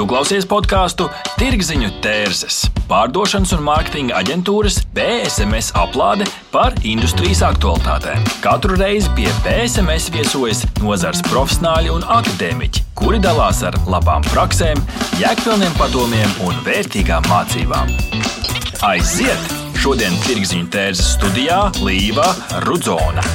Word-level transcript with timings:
Tu 0.00 0.06
klausies 0.08 0.46
podkāstu 0.48 1.10
Tirziņu 1.36 1.90
tērzes, 2.00 2.62
pārdošanas 2.88 3.50
un 3.52 3.66
mārketinga 3.66 4.14
aģentūras 4.16 4.78
PSMS 4.96 5.74
aplāde 5.76 6.24
par 6.54 6.72
industrijas 6.88 7.42
aktualitātēm. 7.44 8.24
Katru 8.40 8.78
reizi 8.80 9.12
pie 9.18 9.28
PSMS 9.44 10.08
viesojas 10.14 10.64
nozars 10.80 11.20
profesionāļi 11.28 11.92
un 11.92 12.08
akadēmiķi, 12.16 12.86
kuri 12.96 13.20
dalās 13.20 13.60
ar 13.68 13.76
labām 13.92 14.24
praksēm, 14.30 14.80
jēgpilniem 15.20 15.76
padomiem 15.76 16.32
un 16.48 16.56
vērtīgām 16.64 17.28
mācībām. 17.28 17.92
Aiziet! 18.88 19.52
Šodien 19.84 20.16
Tirziņu 20.24 20.72
tērzes 20.72 21.18
studijā 21.18 21.66
Līva 21.84 22.32
Rudzona. 22.64 23.28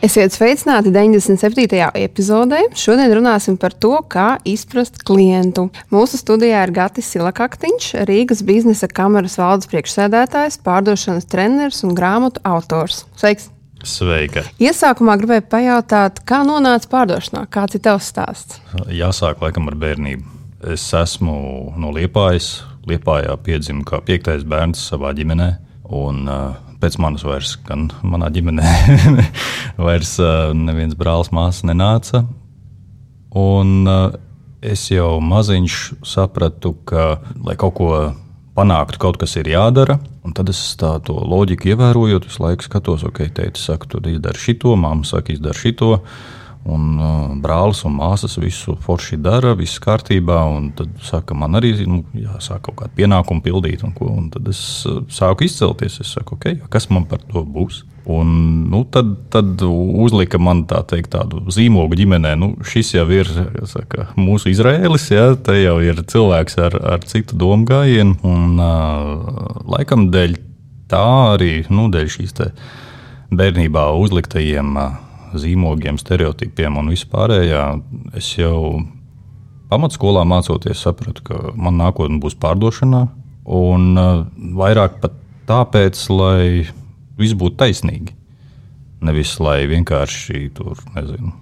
Esiet 0.00 0.32
sveicināti 0.32 0.88
97. 0.94 1.76
epizodē. 2.00 2.62
Šodien 2.72 3.10
runāsim 3.12 3.58
par 3.60 3.74
to, 3.76 3.98
kā 4.08 4.38
izprast 4.48 5.02
klientu. 5.04 5.66
Mūsu 5.92 6.16
studijā 6.16 6.62
ir 6.64 6.72
Gatis 6.72 7.10
Silakaktiņš, 7.12 7.88
Rīgas 8.08 8.40
biznesa 8.48 8.88
kameras 8.88 9.36
valdes 9.36 9.68
priekšsēdētājs, 9.68 10.56
pārdošanas 10.64 11.28
treneris 11.28 11.82
un 11.84 11.92
grāmatu 11.98 12.40
autors. 12.48 13.02
Sveiks! 13.20 13.50
Sveika! 13.84 14.46
Iesākumā 14.56 15.18
gribēju 15.20 15.44
pajautāt, 15.52 16.24
kā 16.24 16.40
nonāca 16.48 16.88
pārdošanā, 16.96 17.44
kāds 17.52 17.76
ir 17.76 17.84
tavs 17.84 18.08
stāsts? 18.08 18.56
Jāsāk 18.88 19.44
laikam 19.44 19.68
ar 19.68 19.76
bērnību. 19.84 20.24
Es 20.72 20.88
esmu 20.96 21.36
no 21.76 21.92
Liepājas. 21.92 22.62
Liepājā 22.88 23.36
piedzimu 23.44 23.84
kā 23.84 24.00
piektais 24.00 24.48
bērns 24.48 24.80
savā 24.88 25.12
ģimenē. 25.12 25.52
Un, 25.92 26.24
uh, 26.24 26.69
pēc 26.80 26.96
manis 27.02 27.24
vairs, 27.26 27.54
gan 27.68 27.88
manā 28.02 28.30
ģimenē, 28.32 28.74
vairs 29.86 30.16
neviens 30.56 30.96
brālis, 30.98 31.32
māsas 31.34 31.66
nenāca. 31.68 32.24
Un 33.36 33.86
es 34.60 34.88
jau 34.90 35.18
maziņš 35.24 35.76
sapratu, 36.06 36.74
ka, 36.88 37.20
lai 37.44 37.56
kaut 37.60 37.76
ko 37.78 37.92
panāktu, 38.56 39.00
kaut 39.00 39.20
kas 39.20 39.36
ir 39.40 39.50
jādara. 39.50 39.98
Un 40.26 40.34
tad 40.36 40.50
es 40.52 40.60
tādu 40.80 41.16
loģiku 41.16 41.72
ievērojot, 41.72 42.26
visu 42.28 42.44
laiku 42.44 42.66
skatos, 42.66 43.06
ok, 43.08 43.24
teikt, 43.36 43.60
saka, 43.60 43.88
tu 43.88 44.02
izdari 44.10 44.40
šito, 44.40 44.74
mamma 44.76 45.08
saka, 45.08 45.32
izdari 45.34 45.56
šito. 45.56 45.94
Un 46.68 46.98
uh, 47.00 47.30
brālis 47.40 47.80
un 47.88 47.94
māsas 47.96 48.34
visu 48.36 48.74
forši 48.84 49.16
dara, 49.24 49.54
viss 49.56 49.80
kārtībā. 49.80 50.42
Tad 50.76 50.90
saka, 51.04 51.32
man 51.32 51.56
arī 51.56 51.72
nu, 51.88 52.02
jāsāk 52.12 52.66
kaut 52.66 52.76
kādu 52.82 52.98
pienākumu 52.98 53.40
pildīt. 53.46 53.84
Un, 53.86 53.94
ko, 53.96 54.10
un 54.12 54.28
tad 54.34 54.50
es 54.52 54.60
uh, 54.88 55.00
sāku 55.08 55.46
izcelties. 55.48 55.96
Es 56.04 56.12
saku, 56.18 56.36
okay, 56.36 56.60
kas 56.72 56.90
man 56.92 57.08
par 57.08 57.24
to 57.24 57.46
būs? 57.48 57.80
Un, 58.10 58.28
nu, 58.68 58.82
tad, 58.92 59.16
tad 59.32 59.64
uzlika 59.64 60.40
man 60.40 60.66
tā 60.68 60.82
teikt, 60.88 61.14
tādu 61.16 61.40
zīmogu 61.48 61.96
ģimenē. 61.96 62.36
Nu, 62.36 62.52
šis 62.60 62.92
jau 62.98 63.08
ir 63.08 63.32
saka, 63.70 64.10
mūsu 64.20 64.52
Izraēlis, 64.52 65.10
ja, 65.14 65.30
te 65.40 65.56
jau 65.62 65.78
ir 65.84 66.04
cilvēks 66.12 66.60
ar, 66.60 66.76
ar 66.96 67.04
citu 67.08 67.40
domu 67.40 67.64
gājienu. 67.72 68.18
Un, 68.20 68.60
uh, 68.60 69.60
laikam 69.78 70.10
dēļ 70.12 70.36
tā 70.92 71.06
arī 71.38 71.54
nu, 71.72 71.88
dēļ 71.88 72.16
šīs 72.18 72.42
bērnībā 73.32 73.92
uzliktajiem. 73.96 74.76
Uh, 74.76 75.06
zīmogiem, 75.38 75.98
stereotipiem 76.00 76.78
un 76.80 76.90
vispārējā. 76.92 77.64
Es 78.18 78.32
jau 78.38 78.82
pamatskolā 79.70 80.24
mācoties, 80.28 80.82
sapratu, 80.82 81.24
ka 81.26 81.40
man 81.54 81.78
nākotnē 81.80 82.20
būs 82.22 82.38
pārdošanā. 82.40 83.06
Un 83.50 83.92
uh, 83.98 84.24
vairāk 84.58 85.00
pat 85.02 85.14
tāpēc, 85.48 86.00
lai 86.14 86.66
viss 87.18 87.36
būtu 87.38 87.58
taisnīgi. 87.60 88.14
Nevis 89.04 89.38
lai 89.40 89.64
vienkārši 89.70 90.50
tur, 90.54 90.76
nezinu, 90.92 91.32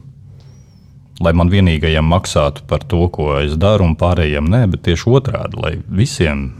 lai 1.24 1.32
man 1.34 1.50
vienīgajam 1.50 2.06
maksātu 2.06 2.62
par 2.70 2.84
to, 2.86 3.02
ko 3.10 3.32
es 3.40 3.56
daru, 3.58 3.88
un 3.88 3.96
pārējiem 3.98 4.46
nē, 4.52 4.62
bet 4.74 4.84
tieši 4.86 5.10
otrādi, 5.18 5.58
lai 5.58 5.72
visiem 5.88 6.52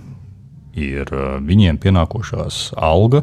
ir 0.78 1.10
uh, 1.14 1.38
viņiem 1.44 1.78
pienākošās 1.83 2.72
alga, 2.74 3.22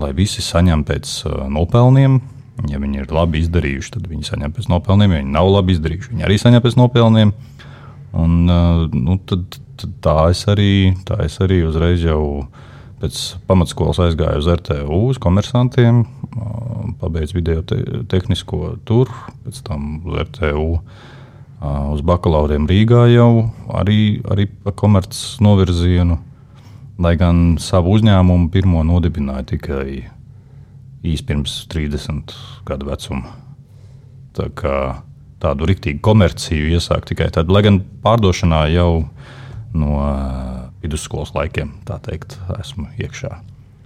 lai 0.00 0.12
visi 0.16 0.44
saņem 0.44 0.84
pēc 0.88 1.16
uh, 1.28 1.42
nopelniem, 1.52 2.20
Ja 2.68 2.78
viņi 2.78 3.02
ir 3.02 3.12
labi 3.14 3.40
izdarījuši, 3.42 3.94
tad 3.94 4.08
viņi 4.10 4.26
saņem 4.28 4.52
pēc 4.54 4.68
nopelniem. 4.70 5.14
Ja 5.14 5.22
viņi 5.22 5.34
nav 5.34 5.48
labi 5.50 5.76
izdarījuši, 5.76 6.12
viņi 6.12 6.26
arī 6.26 6.36
saņem 6.40 6.64
pēc 6.64 6.76
nopelniem. 6.78 7.32
Un, 8.12 8.34
nu, 8.92 9.16
tad, 9.28 9.56
tad 9.80 9.94
tā, 10.04 10.16
es 10.34 10.44
arī, 10.52 10.72
tā 11.08 11.22
es 11.24 11.38
arī 11.42 11.62
uzreiz 11.64 12.04
jau 12.04 12.44
pēc 13.02 13.18
pamatskolas 13.48 13.98
aizgāju 14.04 14.42
uz 14.42 14.50
RTU, 14.52 14.98
uz 15.10 15.18
komersantiem, 15.22 16.04
pabeidzu 17.00 17.40
video 17.40 17.64
te, 17.66 17.80
tehnisko 18.12 18.76
tur, 18.86 19.10
pēc 19.42 19.62
tam 19.66 19.96
uz 20.06 20.20
RTU. 20.28 20.68
Uz 21.62 22.00
bakalauriem 22.02 22.64
Rīgā 22.66 23.04
jau 23.12 23.48
arī, 23.78 24.18
arī 24.26 24.48
pa 24.50 24.72
komerces 24.74 25.36
novirzienu, 25.42 26.16
lai 27.02 27.14
gan 27.18 27.54
savu 27.62 27.94
uzņēmumu 27.96 28.50
pirmo 28.50 28.82
nodibināju 28.86 29.46
tikai 29.54 29.84
īsi 31.02 31.26
pirms 31.26 31.54
30 31.72 32.34
gadu 32.68 32.88
vecuma. 32.88 33.34
Tā 34.36 34.48
kā 34.56 34.76
tādu 35.42 35.66
rīktīgu 35.68 36.00
komerciju 36.04 36.70
iesākt 36.76 37.10
tikai 37.10 37.28
tad, 37.34 37.50
lai 37.52 37.64
gan 37.66 37.80
pārdošanā 38.04 38.64
jau 38.72 39.04
no 39.74 39.98
vidusskolas 40.82 41.32
laikiem, 41.34 41.72
tā 41.88 41.98
teikt, 42.02 42.36
esmu 42.58 42.88
iekšā. 43.00 43.34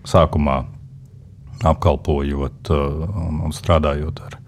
Sākumā 0.06 0.62
apkalpojot 1.66 2.70
un, 2.72 3.40
un 3.46 3.54
strādājot 3.54 4.20
ar 4.26 4.38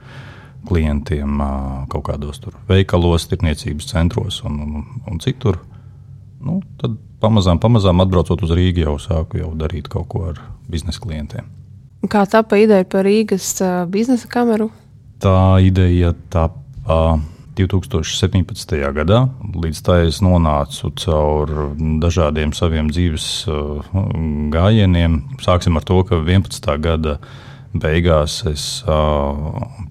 klientiem 0.69 1.41
kaut 1.89 2.05
kādos 2.11 2.43
veikalos, 2.69 3.29
tirniecības 3.31 3.89
centros 3.89 4.43
un, 4.45 4.61
un, 4.65 4.89
un 5.09 5.21
citur. 5.25 5.61
Nu, 6.45 6.61
tad 6.79 6.99
pamazām, 7.23 7.61
pamazām 7.63 8.05
atbraucot 8.05 8.45
uz 8.45 8.53
Rīgā, 8.55 8.85
jau 8.87 8.99
sāku 9.03 9.41
jau 9.41 9.53
darīt 9.59 9.89
kaut 9.91 10.09
ko 10.13 10.29
ar 10.33 10.43
biznesa 10.71 11.03
klientiem. 11.03 11.49
Kā 12.07 12.23
tapa 12.31 12.61
ideja 12.63 12.87
par 12.87 13.03
Rīgas 13.09 13.57
biznesa 13.91 14.29
kameru? 14.31 14.69
Tā 15.19 15.59
ideja 15.67 16.13
tapa 16.31 17.19
2017. 17.59 18.77
gadā. 18.95 19.25
Līdz 19.43 19.81
tai 19.83 19.99
es 20.07 20.21
nonācu 20.23 20.93
caur 21.03 21.51
dažādiem 21.99 22.55
saviem 22.55 22.87
dzīves 22.93 23.27
gājieniem. 24.55 25.25
Sāksim 25.43 25.75
ar 25.81 25.87
to, 25.89 25.99
ka 26.07 26.23
11. 26.23 26.71
gada 26.79 27.19
beigās 27.77 28.41
es 28.49 28.65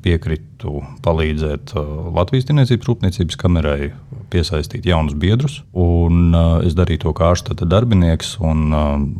piekritu 0.03 0.81
palīdzēt 1.05 1.73
Latvijas 2.15 2.47
Tirniecības 2.47 2.87
Rūpniecības 2.89 3.37
kamerai 3.39 3.91
piesaistīt 4.31 4.87
jaunus 4.87 5.15
biedrus. 5.19 5.59
Un, 5.77 6.33
es 6.65 6.75
darīju 6.77 7.05
to 7.05 7.13
kā 7.17 7.31
ārštata 7.31 7.67
darbinieks, 7.69 8.35
un 8.43 8.73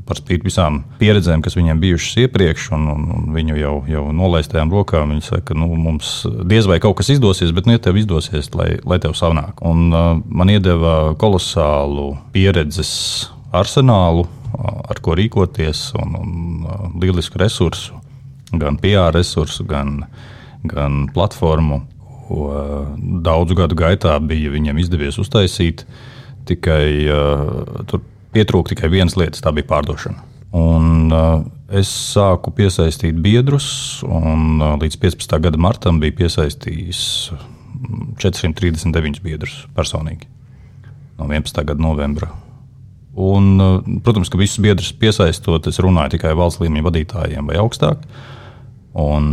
par 0.08 0.20
spīti 0.20 0.48
visām 0.50 0.82
pieredzēm, 1.02 1.44
kas 1.46 1.58
viņiem 1.60 1.82
bijušas 1.84 2.24
iepriekš, 2.26 2.72
un, 2.78 2.88
un, 2.94 3.06
un 3.18 3.30
viņu 3.36 3.60
jau, 3.62 3.76
jau 3.92 4.06
nolaistajām 4.16 4.74
rokām, 4.74 5.14
viņi 5.16 5.28
saka, 5.30 5.52
ka 5.52 5.60
nu, 5.60 5.70
mums 5.80 6.20
diez 6.50 6.68
vai 6.70 6.80
kaut 6.84 6.98
kas 7.00 7.14
izdosies, 7.14 7.54
bet 7.56 7.70
nu, 7.70 7.78
ja 7.78 7.84
tev 7.84 8.00
izdosies, 8.02 8.52
lai, 8.58 8.74
lai 8.88 9.00
tev 9.04 9.16
sanāk. 9.18 9.62
Un, 9.68 9.88
man 9.92 10.52
iedeva 10.52 11.14
kolosālu 11.20 12.16
pieredzes 12.36 12.92
arsenālu, 13.56 14.28
ar 14.58 15.00
ko 15.04 15.16
rīkoties, 15.18 15.92
un, 16.02 16.18
un 16.20 17.00
lielisku 17.02 17.40
resursu, 17.40 17.96
gan 18.52 18.80
PR 18.82 19.12
resursu, 19.16 19.66
gan, 19.68 20.02
gan 20.68 21.06
platformu 21.14 21.82
ko 22.28 22.52
daudzu 23.24 23.56
gadu 23.58 23.78
gaitā 23.80 24.18
bija 24.24 24.52
viņiem 24.54 24.80
izdevies 24.82 25.20
uztaisīt. 25.22 25.86
Tikai 26.48 26.88
uh, 27.12 27.84
tur 27.90 28.04
pietrūka 28.36 28.74
tikai 28.74 28.92
vienas 28.92 29.18
lietas, 29.20 29.44
tā 29.44 29.52
bija 29.56 29.68
pārdošana. 29.68 30.24
Un, 30.58 31.12
uh, 31.12 31.42
es 31.76 31.92
sāku 32.14 32.54
piesaistīt 32.56 33.20
biedrus, 33.24 33.68
un 34.08 34.62
uh, 34.62 34.76
līdz 34.80 35.00
15. 35.04 35.38
gada 35.44 35.60
martam 35.60 36.00
bija 36.04 36.16
piesaistījis 36.24 37.04
439 38.24 39.22
biedrus 39.24 39.60
personīgi 39.76 40.30
no 41.18 41.28
11. 41.28 41.64
gada 41.68 41.82
novembra. 41.82 42.30
Un, 43.18 43.54
uh, 43.58 43.78
protams, 44.06 44.30
ka 44.30 44.38
visus 44.38 44.62
biedrus 44.62 44.92
piesaistot, 44.94 45.66
es 45.70 45.80
runāju 45.82 46.18
tikai 46.18 46.36
valsts 46.38 46.62
līmeņa 46.62 46.86
vadītājiem 46.86 47.48
vai 47.50 47.58
augstāk. 47.62 48.04
Un 48.98 49.26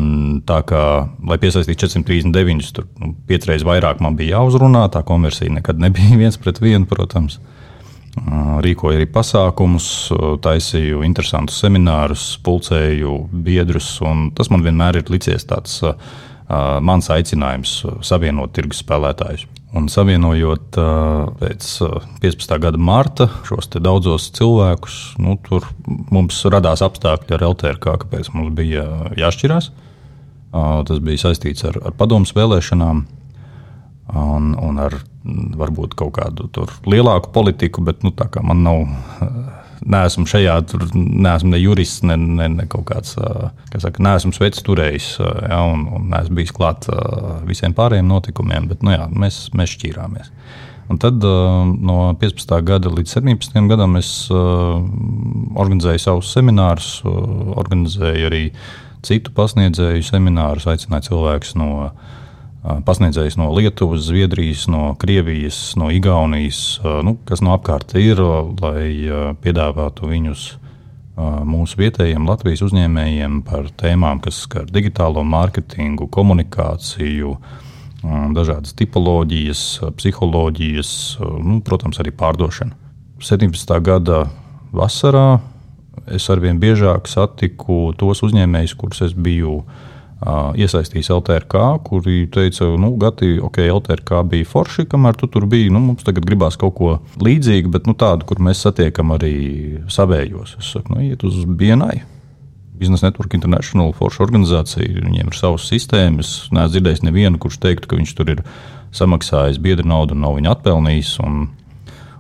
tā 0.44 0.58
kā, 0.69 0.84
lai 1.25 1.36
piesaistītu 1.40 1.86
439, 1.86 2.70
tur 2.76 2.88
nu, 3.00 3.14
piecreiz 3.28 3.64
vairāk 3.64 4.00
man 4.04 4.16
bija 4.16 4.38
jāuzrunā. 4.38 4.86
Tā 4.92 5.04
konversija 5.08 5.52
nekad 5.52 5.81
nebija 5.81 6.16
viens 6.22 6.40
pret 6.40 6.60
vienu, 6.64 6.88
protams. 6.88 7.38
Rīkoju 8.64 9.00
arī 9.00 9.08
pasākumus, 9.10 9.88
taisīju 10.44 11.00
interesantus 11.02 11.56
seminārus, 11.64 12.28
pulcēju 12.46 13.16
biedrus. 13.44 13.96
Tas 14.38 14.52
man 14.54 14.62
vienmēr 14.62 15.00
ir 15.00 15.10
licies 15.10 15.48
tāds 15.50 15.81
uh, 15.82 15.96
mans 16.84 17.10
aicinājums 17.10 17.81
savienot 18.06 18.54
tirgus 18.54 18.84
spēlētājus. 18.84 19.48
Un 19.74 19.88
savienojot 19.90 20.76
pēc 21.40 21.70
15. 22.22 22.52
gada 22.62 22.78
marta 22.78 23.26
šos 23.48 23.72
daudzos 23.74 24.28
cilvēkus, 24.36 24.98
nu, 25.18 25.34
tur 25.42 25.66
mums 26.14 26.38
radās 26.46 26.82
apstākļi 26.86 27.34
ar 27.34 27.46
LTRK, 27.48 27.96
kāpēc 28.04 28.30
mums 28.36 28.54
bija 28.54 28.84
jāšķirās. 29.18 29.72
Tas 30.54 31.02
bija 31.02 31.24
saistīts 31.24 31.66
ar, 31.66 31.80
ar 31.90 31.96
padomus 31.98 32.36
vēlēšanām. 32.36 33.02
un, 34.14 34.54
un 34.60 34.78
ar 34.78 34.94
varbūt 35.58 35.96
kaut 35.98 36.14
kādu 36.18 36.48
lielāku 36.86 37.32
politiku, 37.34 37.82
bet 37.84 38.04
nu, 38.04 38.12
tā 38.14 38.28
kā 38.30 38.44
man 38.44 38.62
nav. 38.66 38.84
Neesmu 39.82 40.26
šajā, 40.30 40.56
tur 40.70 40.84
neesmu 40.94 41.52
ne 41.52 41.60
jurists, 41.60 42.04
ne, 42.06 42.16
ne, 42.16 42.48
ne 42.52 42.66
kaut 42.70 42.86
kāds, 42.90 43.16
kā 43.72 43.80
saka, 43.82 44.02
neesmu 44.04 44.32
sveicis 44.36 44.64
turējis, 44.66 45.08
ja, 45.20 45.62
un, 45.70 45.86
un 45.98 46.06
neesmu 46.12 46.38
bijis 46.38 46.54
klāt 46.56 46.88
visiem 47.48 47.74
pārējiem 47.76 48.08
notikumiem, 48.08 48.68
bet 48.70 48.84
nu, 48.86 48.94
jā, 48.94 49.08
mēs, 49.10 49.46
mēs 49.56 49.74
šķīrāmies. 49.76 50.32
Un 50.92 50.98
tad 51.00 51.22
no 51.24 51.98
15. 52.20 52.50
gada 52.68 52.90
līdz 52.92 53.14
17. 53.16 53.54
gadam 53.70 53.96
es 53.96 54.10
organizēju 54.30 56.02
savus 56.02 56.32
seminārus, 56.34 56.98
organizēju 57.04 58.28
arī 58.28 58.42
citu 59.04 59.32
pasniedzēju 59.36 60.04
seminārus, 60.04 60.68
aicināju 60.68 61.08
cilvēkus 61.08 61.56
no 61.60 61.70
pasniedzējs 62.64 63.37
no 63.37 63.50
Lietuvas, 63.52 64.06
Zviedrijas, 64.08 64.66
no 64.72 64.94
Krievijas, 65.00 65.75
no 65.76 65.90
Igaunijas, 65.93 66.81
nu, 67.05 67.16
kas 67.28 67.44
no 67.44 67.52
apkārt 67.58 67.93
ir, 68.00 68.20
lai 68.61 69.34
piedāvātu 69.44 70.08
viņus 70.08 70.46
mūsu 71.46 71.78
vietējiem 71.78 72.25
Latvijas 72.26 72.64
uzņēmējiem 72.64 73.43
par 73.46 73.69
tēmām, 73.78 74.22
kas 74.25 74.40
skar 74.49 74.66
digitālo 74.72 75.22
mārketingu, 75.28 76.08
komunikāciju, 76.11 77.37
dažādas 78.34 78.75
tipoloģijas, 78.81 79.62
psiholoģijas, 80.00 80.90
nu, 81.44 81.60
protams, 81.64 82.00
arī 82.02 82.12
pārdošanu. 82.17 82.75
17. 83.25 83.76
gada 83.84 84.25
vasarā 84.75 85.38
es 86.12 86.26
arvien 86.32 86.58
biežāk 86.60 87.06
satiku 87.08 87.93
tos 87.96 88.25
uzņēmējus, 88.26 88.75
kurus 88.76 89.05
es 89.06 89.14
biju 89.14 89.60
uh, 89.60 89.82
iesaistījis 90.22 91.11
LTRK, 91.12 91.62
kuri 91.84 92.25
teica, 92.32 92.69
nu, 92.81 92.94
Gati, 93.00 93.34
ok, 93.44 93.61
LTRK 93.66 94.22
bija 94.31 94.49
forši, 94.49 94.87
kamēr 94.90 95.19
tu 95.20 95.28
tur 95.28 95.46
biji. 95.50 95.72
Nu, 95.75 95.82
mums 95.84 96.06
tagad 96.06 96.26
gribās 96.28 96.56
kaut 96.61 96.76
ko 96.78 96.93
līdzīgu, 97.25 97.72
bet 97.75 97.88
nu, 97.90 97.96
tādu, 97.99 98.26
kur 98.28 98.40
mēs 98.44 98.62
satiekam 98.64 99.14
arī 99.16 99.34
savējos. 99.93 100.56
Es 100.61 100.72
saku, 100.76 100.94
nu, 100.94 101.05
iet 101.05 101.25
uz 101.26 101.43
BNI. 101.44 102.05
Business 102.75 103.05
Network 103.05 103.37
International 103.37 103.93
forša 103.94 104.25
organizācija, 104.25 105.05
viņiem 105.05 105.28
ir 105.31 105.37
savas 105.38 105.69
sistēmas. 105.70 106.32
Neesmu 106.50 106.72
dzirdējis 106.72 107.05
nevienu, 107.06 107.38
kurš 107.43 107.60
teiktu, 107.62 107.90
ka 107.90 107.99
viņš 108.00 108.14
tur 108.19 108.32
ir 108.34 108.43
samaksājis 108.94 109.60
biedru 109.62 109.87
naudu 109.90 110.17
un 110.17 110.25
nav 110.25 110.38
viņa 110.38 110.56
atpelnījis. 110.56 111.12
Un, 111.22 111.44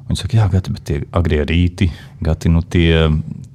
Viņi 0.04 0.20
saka, 0.20 0.36
jā, 0.36 0.46
gati, 0.52 0.72
bet 0.74 0.84
tie 0.84 0.96
agrie 1.16 1.40
rīti, 1.48 1.88
gati, 2.24 2.50
nu, 2.52 2.60
tie, 2.60 3.06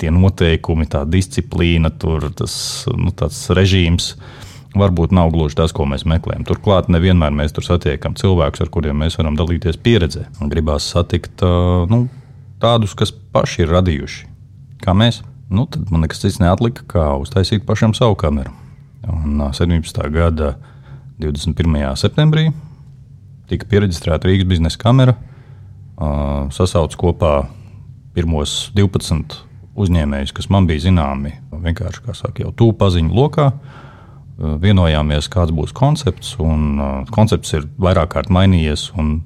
tie 0.02 0.10
noteikumi, 0.14 0.88
tā 0.90 1.04
disciplīna, 1.06 1.92
tur, 2.02 2.32
tas 2.36 2.54
nu, 2.90 3.14
režīms. 3.60 4.16
Varbūt 4.78 5.14
nav 5.18 5.32
gluži 5.34 5.58
tas, 5.58 5.74
ko 5.74 5.86
mēs 5.90 6.06
meklējam. 6.10 6.44
Turklāt, 6.46 6.92
nevienmēr 6.94 7.34
mēs 7.34 7.54
tur 7.56 7.66
satiekam 7.66 8.14
cilvēkus, 8.18 8.62
ar 8.62 8.70
kuriem 8.74 9.02
mēs 9.02 9.18
varam 9.18 9.38
dalīties 9.38 9.80
pieredzē. 9.82 10.28
Gribās 10.52 10.90
satikt 10.94 11.42
nu, 11.90 12.04
tādus, 12.62 12.94
kas 12.98 13.14
paši 13.14 13.66
ir 13.66 13.74
radījuši, 13.74 14.28
kā 14.86 14.94
mēs. 14.98 15.24
Nu, 15.50 15.66
tad 15.66 15.90
man 15.90 16.06
nekas 16.06 16.22
cits 16.22 16.38
neatlika, 16.42 16.86
kā 16.90 17.08
uztaisīt 17.18 17.66
pašam 17.66 17.96
savu 17.98 18.18
kameru. 18.22 18.54
Un 19.10 19.42
17. 19.42 20.06
gada 20.14 20.54
21. 21.22 21.82
septembrī 21.98 22.52
tika 23.50 23.66
pieregistrēta 23.70 24.30
Rīgas 24.30 24.50
biznesa 24.50 24.78
kamera 24.78 25.16
sasauc 26.56 26.96
kopā 27.00 27.34
pirmos 28.16 28.70
12 28.76 29.44
uzņēmējus, 29.80 30.34
kas 30.36 30.50
man 30.52 30.68
bija 30.70 30.88
zināmi, 30.88 31.36
vienkārši 31.52 32.04
kā 32.06 32.16
saka, 32.18 32.44
jau 32.44 32.54
tuvu 32.56 32.76
paziņu 32.80 33.16
lokā. 33.16 33.52
Vienojāmies, 34.40 35.28
kāds 35.32 35.52
būs 35.52 35.74
koncepts, 35.76 36.38
un 36.40 36.80
koncepts 37.12 37.58
ir 37.58 37.66
vairāk 37.82 38.14
kārt 38.14 38.32
mainījies 38.32 38.86
un 38.96 39.18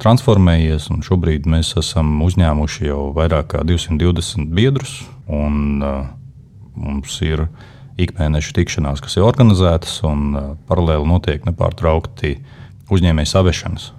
transformējies. 0.00 0.88
Un 0.92 1.04
šobrīd 1.04 1.48
mēs 1.50 1.74
esam 1.80 2.16
uzņēmuši 2.24 2.88
jau 2.88 3.10
vairāk 3.16 3.52
kā 3.52 3.64
220 3.68 4.48
biedrus, 4.56 5.02
un 5.28 5.84
mums 6.74 7.18
ir 7.24 7.46
ikmēneša 8.00 8.56
tikšanās, 8.56 9.04
kas 9.04 9.18
ir 9.18 9.26
organizētas, 9.28 10.00
un 10.08 10.32
paralēli 10.68 11.12
notiek 11.12 11.44
nepārtraukti 11.46 12.38
uzņēmēju 12.92 13.30
savešanas 13.30 13.92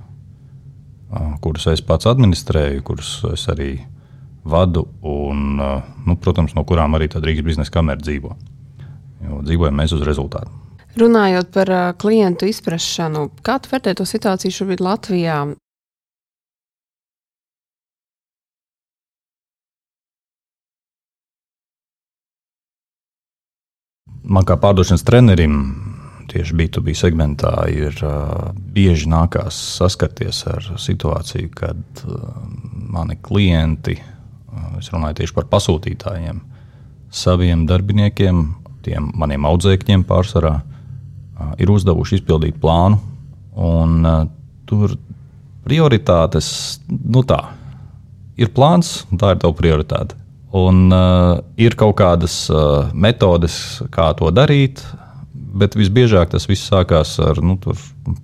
kurus 1.44 1.68
es 1.72 1.84
pats 1.86 2.08
administrēju, 2.10 2.84
kurus 2.86 3.18
es 3.32 3.46
arī 3.52 3.78
vadu, 4.46 4.86
un, 5.02 5.58
nu, 5.58 6.18
protams, 6.22 6.54
no 6.58 6.66
kurām 6.68 6.98
arī 6.98 7.10
Rīgas 7.10 7.46
biznesa 7.46 7.74
kamera 7.74 8.02
dzīvo. 8.02 8.36
Jo 9.26 9.42
dzīvojam 9.46 9.82
mēs 9.82 9.96
uz 9.96 10.06
rezultātu. 10.06 10.52
Runājot 10.96 11.50
par 11.52 11.72
klientu 12.00 12.48
izpratšanu, 12.48 13.28
kā 13.44 13.58
tu 13.60 13.72
vērtē 13.72 13.96
to 13.98 14.06
situāciju 14.08 14.54
šobrīd 14.56 14.84
Latvijā? 14.86 15.40
Man 24.26 24.48
kā 24.48 24.56
pārdošanas 24.58 25.04
trenerim 25.06 25.58
tieši 26.36 26.58
B2B 26.60 26.96
segmentā 26.98 27.54
ir 27.72 27.96
uh, 28.04 28.52
bieži 28.76 29.08
nākās 29.12 29.58
saskarties 29.80 30.44
ar 30.52 30.68
situāciju, 30.82 31.52
kad 31.56 32.04
uh, 32.04 32.28
mani 32.96 33.18
klienti, 33.24 33.96
uh, 33.98 34.76
es 34.82 34.92
runāju 34.94 35.22
tieši 35.22 35.36
par 35.38 35.48
pasūtītājiem, 35.54 36.42
saviem 37.16 37.66
darbiniekiem, 37.70 38.46
tiem 38.86 39.12
maniem 39.16 39.48
audzēkņiem 39.48 40.04
pārsvarā, 40.10 40.58
uh, 40.60 41.54
ir 41.62 41.72
uzdevuši 41.72 42.20
izpildīt 42.20 42.60
plānu. 42.62 43.00
Un, 43.56 44.02
uh, 44.04 44.26
tur 44.68 44.98
prioritātes, 45.66 46.82
nu 46.92 47.24
tā, 47.26 47.40
ir 48.38 48.52
plāns, 48.54 49.06
un 49.10 49.22
tā 49.22 49.34
ir 49.34 49.42
tava 49.42 49.56
prioritāte. 49.58 50.20
Un 50.56 50.86
uh, 50.94 51.40
ir 51.60 51.76
kaut 51.80 51.98
kādas 52.00 52.46
uh, 52.52 52.92
metodes, 52.94 53.82
kā 53.92 54.12
to 54.20 54.30
darīt, 54.32 54.84
bet 55.56 55.76
visbiežāk 55.80 56.34
tas 56.34 56.48
viss 56.50 56.68
sākās 56.70 57.16
ar 57.24 57.40
nu, 57.44 57.56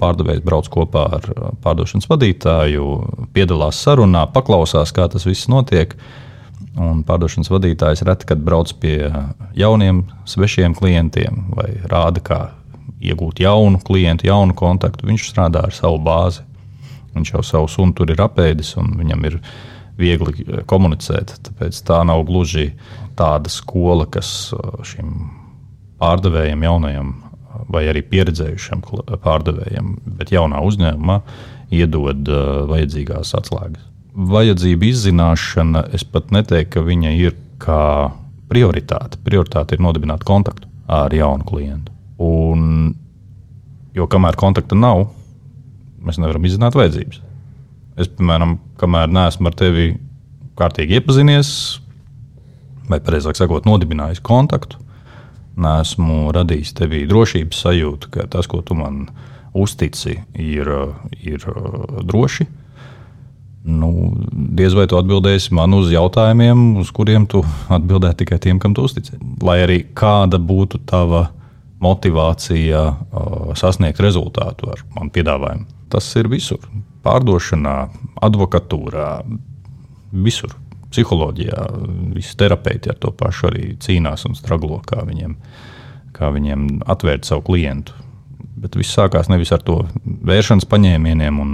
pārdevējs 0.01 0.43
brauc 0.45 0.67
kopā 0.71 1.05
ar 1.17 1.27
pārdošanas 1.63 2.09
vadītāju, 2.11 2.87
piedalās 3.35 3.79
sarunā, 3.85 4.25
paklausās, 4.35 4.93
kā 4.95 5.07
tas 5.11 5.27
viss 5.27 5.49
notiek. 5.51 5.95
Un 6.79 7.01
pārdošanas 7.03 7.49
vadītājs 7.51 8.03
reti 8.07 8.27
kad 8.29 8.43
brauc 8.43 8.71
pie 8.79 9.09
jauniem, 9.57 10.05
svešiem 10.29 10.75
klientiem 10.77 11.49
vai 11.57 11.73
rāda, 11.91 12.23
kā 12.23 12.39
iegūt 13.01 13.41
jaunu 13.43 13.81
klientu, 13.83 14.29
jaunu 14.29 14.55
kontaktu. 14.57 15.09
Viņš 15.09 15.27
strādā 15.31 15.65
ar 15.67 15.75
savu 15.75 15.99
bāzi. 16.05 16.45
Viņš 17.15 17.33
jau 17.33 17.43
savu 17.43 17.67
sunu 17.71 17.95
tur 17.97 18.13
ir 18.13 18.21
apēdis 18.23 18.75
un 18.79 18.93
viņam 19.01 19.27
ir 19.27 19.39
viegli 19.99 20.63
komunicēt. 20.69 21.35
Tāpēc 21.49 21.81
tā 21.87 21.99
nav 22.07 22.23
gluži 22.29 22.69
tāda 23.19 23.51
skola, 23.51 24.07
kas 24.07 24.53
šim 24.87 25.40
pārdevējiem, 26.01 26.65
jaunajam 26.67 27.13
vai 27.71 27.85
arī 27.91 28.01
pieredzējušam 28.07 28.83
pārdevējam, 29.23 29.95
bet 30.17 30.33
jaunā 30.33 30.61
uzņēmumā 30.65 31.19
iedod 31.71 32.27
uh, 32.27 32.65
vajadzīgās 32.71 33.35
atslēgas. 33.37 33.85
Vajadzība 34.11 34.89
izzināšana, 34.89 35.85
es 35.95 36.03
pat 36.03 36.33
neteiktu, 36.35 36.73
ka 36.73 36.83
viņa 36.83 37.13
ir 37.15 37.37
kā 37.61 37.83
prioritāte. 38.51 39.19
Prioritāte 39.23 39.77
ir 39.77 39.83
nodibināt 39.83 40.25
kontaktu 40.27 40.67
ar 40.91 41.13
jaunu 41.15 41.47
klientu. 41.47 41.93
Un, 42.21 42.91
jo 43.95 44.07
kamēr 44.11 44.35
kontakta 44.39 44.75
nav, 44.75 45.07
mēs 46.03 46.19
nevaram 46.19 46.45
izzināt 46.47 46.75
vajadzības. 46.75 47.21
Es, 48.01 48.09
piemēram, 48.11 48.57
kamēr 48.81 49.11
neesmu 49.11 49.47
ar 49.47 49.55
tevi 49.57 49.93
kārtīgi 50.59 50.99
iepazinies, 50.99 51.53
vai 52.91 52.99
precīzāk 52.99 53.39
sakot, 53.39 53.67
nodibinājis 53.69 54.19
kontaktu, 54.25 54.81
nesmu 55.59 56.31
radījis 56.35 56.73
tevī 56.77 57.03
drošības 57.09 57.61
sajūtu, 57.65 58.11
ka 58.13 58.27
tas, 58.31 58.47
ko 58.49 58.61
tu 58.65 58.77
man 58.77 59.05
uztici, 59.57 60.15
ir, 60.39 60.69
ir 61.19 61.45
uh, 61.51 61.99
droši. 62.07 62.47
Nu, 63.61 63.91
diez 64.57 64.73
vai 64.73 64.87
tu 64.89 64.97
atbildēsi 64.97 65.53
man 65.53 65.75
uz 65.77 65.91
jautājumiem, 65.93 66.79
uz 66.81 66.89
kuriem 66.95 67.27
tu 67.29 67.43
atbildēji 67.69 68.23
tikai 68.23 68.39
tiem, 68.41 68.61
kam 68.61 68.73
tu 68.73 68.87
uztici. 68.87 69.19
Lai 69.43 69.59
arī 69.67 69.83
kāda 69.97 70.39
būtu 70.41 70.81
tava 70.89 71.27
motivācija 71.81 72.81
uh, 72.87 73.51
sasniegt 73.57 74.01
rezultātu 74.01 74.71
ar 74.71 74.81
manu 74.95 75.13
piedāvājumu. 75.13 75.67
Tas 75.91 76.07
ir 76.17 76.31
visur. 76.31 76.63
Pārdošanā, 77.05 77.75
advokatūrā, 78.23 79.13
visur 80.11 80.55
psiholoģijā 80.91 81.65
visi 82.15 82.35
terapeiti 82.39 82.91
ar 82.91 82.99
to 83.01 83.13
pašu 83.15 83.49
arī 83.51 83.73
cīnās 83.81 84.25
un 84.27 84.37
straglo, 84.37 84.81
kā 84.87 85.05
viņiem, 85.07 85.35
kā 86.15 86.31
viņiem 86.35 86.83
atvērt 86.91 87.27
savu 87.27 87.45
klientu. 87.51 87.95
Bet 88.61 88.75
viss 88.77 88.93
sākās 88.97 89.31
nevis 89.31 89.53
ar 89.55 89.63
to 89.65 89.79
vēršanas 90.05 90.67
paņēmieniem 90.69 91.39
un 91.41 91.53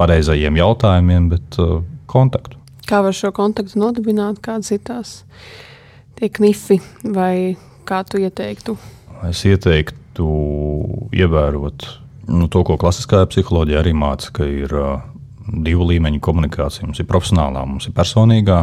pareizajiem 0.00 0.56
jautājumiem, 0.58 1.28
bet 1.34 1.58
uh, 1.60 1.82
kontaktu. 2.10 2.58
Kā 2.88 3.02
var 3.04 3.14
šo 3.16 3.30
kontaktu 3.34 3.78
nodibināt, 3.80 4.40
kādas 4.42 4.72
ir 4.74 4.82
tās 4.86 5.20
tie 6.18 6.30
knifi, 6.32 6.80
vai 7.04 7.56
kā 7.88 8.02
tu 8.08 8.20
ieteiktu? 8.22 8.76
Es 9.28 9.44
ieteiktu 9.46 10.26
ievērot 11.14 11.86
nu, 12.32 12.48
to, 12.50 12.62
ko 12.66 12.78
klasiskajā 12.80 13.28
psiholoģijā 13.30 13.82
arī 13.82 13.94
māca, 13.96 14.32
ka 14.34 14.46
ir 14.48 14.72
uh, 14.76 15.00
divu 15.46 15.86
līmeņu 15.90 16.20
komunikācija. 16.22 16.86
Mums 16.86 17.02
ir 17.02 17.08
profesionālā, 17.10 17.64
mums 17.68 17.88
ir 17.88 17.96
personīgā. 17.96 18.60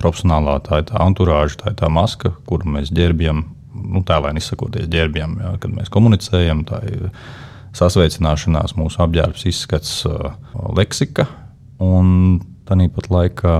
Profesionālā 0.00 0.58
tā 0.64 0.80
ir 0.80 0.88
tā 0.88 1.00
anturāža, 1.04 1.58
tā 1.60 1.72
ir 1.72 1.78
tā 1.82 1.90
maska, 1.92 2.32
kuru 2.48 2.70
mēs 2.76 2.92
ģērbjam, 2.94 3.42
nu, 3.74 4.00
tēlēni 4.06 4.40
izsakoties, 4.40 4.88
ģērbjam, 4.92 5.36
jā, 5.42 5.52
kad 5.60 5.74
mēs 5.74 5.92
komunicējam. 5.92 6.64
Tā 6.68 6.80
ir 6.88 7.10
sasveicināšanās, 7.76 8.76
mūsu 8.78 9.02
apģērbs, 9.04 9.44
izskats, 9.50 9.92
leksika. 10.78 11.26
Un 11.84 12.40
tāpat 12.64 13.10
laikā 13.12 13.54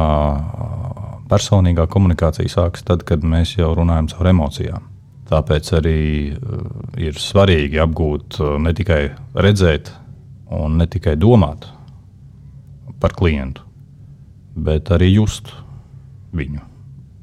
personīgā 1.28 1.84
komunikācija 1.90 2.52
sākas 2.52 2.86
tad, 2.86 3.04
kad 3.08 3.24
mēs 3.26 3.56
jau 3.58 3.74
runājam 3.76 4.08
caur 4.14 4.30
emocijām. 4.32 4.90
Tāpēc 5.28 5.70
arī 5.76 6.00
ir 7.00 7.20
svarīgi 7.20 7.80
apgūt 7.80 8.38
ne 8.60 8.72
tikai 8.76 9.02
redzēt, 9.34 9.90
un 10.52 10.78
ne 10.78 10.86
tikai 10.88 11.16
domāt 11.20 11.73
par 13.04 13.12
klientu, 13.12 13.60
bet 14.56 14.88
arī 14.94 15.10
just 15.12 15.52
viņu 16.32 16.62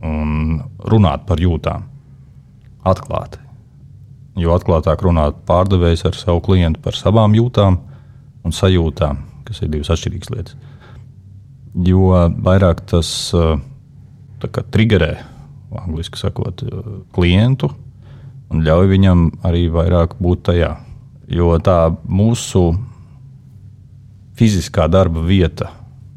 un 0.05 0.59
runāt 0.91 1.25
par 1.25 1.41
jūtām 1.41 1.88
atklāti. 2.85 3.39
Jo 4.38 4.53
atklātāk 4.55 5.01
runāt 5.05 5.41
pārdevējs 5.50 6.05
ar 6.07 6.17
savu 6.17 6.41
klientu 6.45 6.81
par 6.85 6.97
savām 6.97 7.33
jūtām 7.35 7.79
un 8.45 8.55
sajūtām, 8.55 9.19
kas 9.45 9.61
ir 9.61 9.71
divas 9.73 9.91
atšķirīgas 9.93 10.31
lietas. 10.33 10.55
Jo 11.88 12.29
vairāk 12.45 12.85
tas 12.89 13.09
triggerē, 14.41 15.11
angļuiski 15.81 16.21
sakot, 16.21 16.63
klientu 17.15 17.71
un 18.51 18.63
ļauj 18.65 18.89
viņam 18.91 19.27
arī 19.47 19.65
vairāk 19.73 20.17
būt 20.21 20.45
tajā. 20.51 20.75
Jo 21.31 21.55
tā 21.63 21.93
mūsu 22.05 22.69
fiziskā 24.41 24.89
darba 24.89 25.21
vieta. 25.25 25.69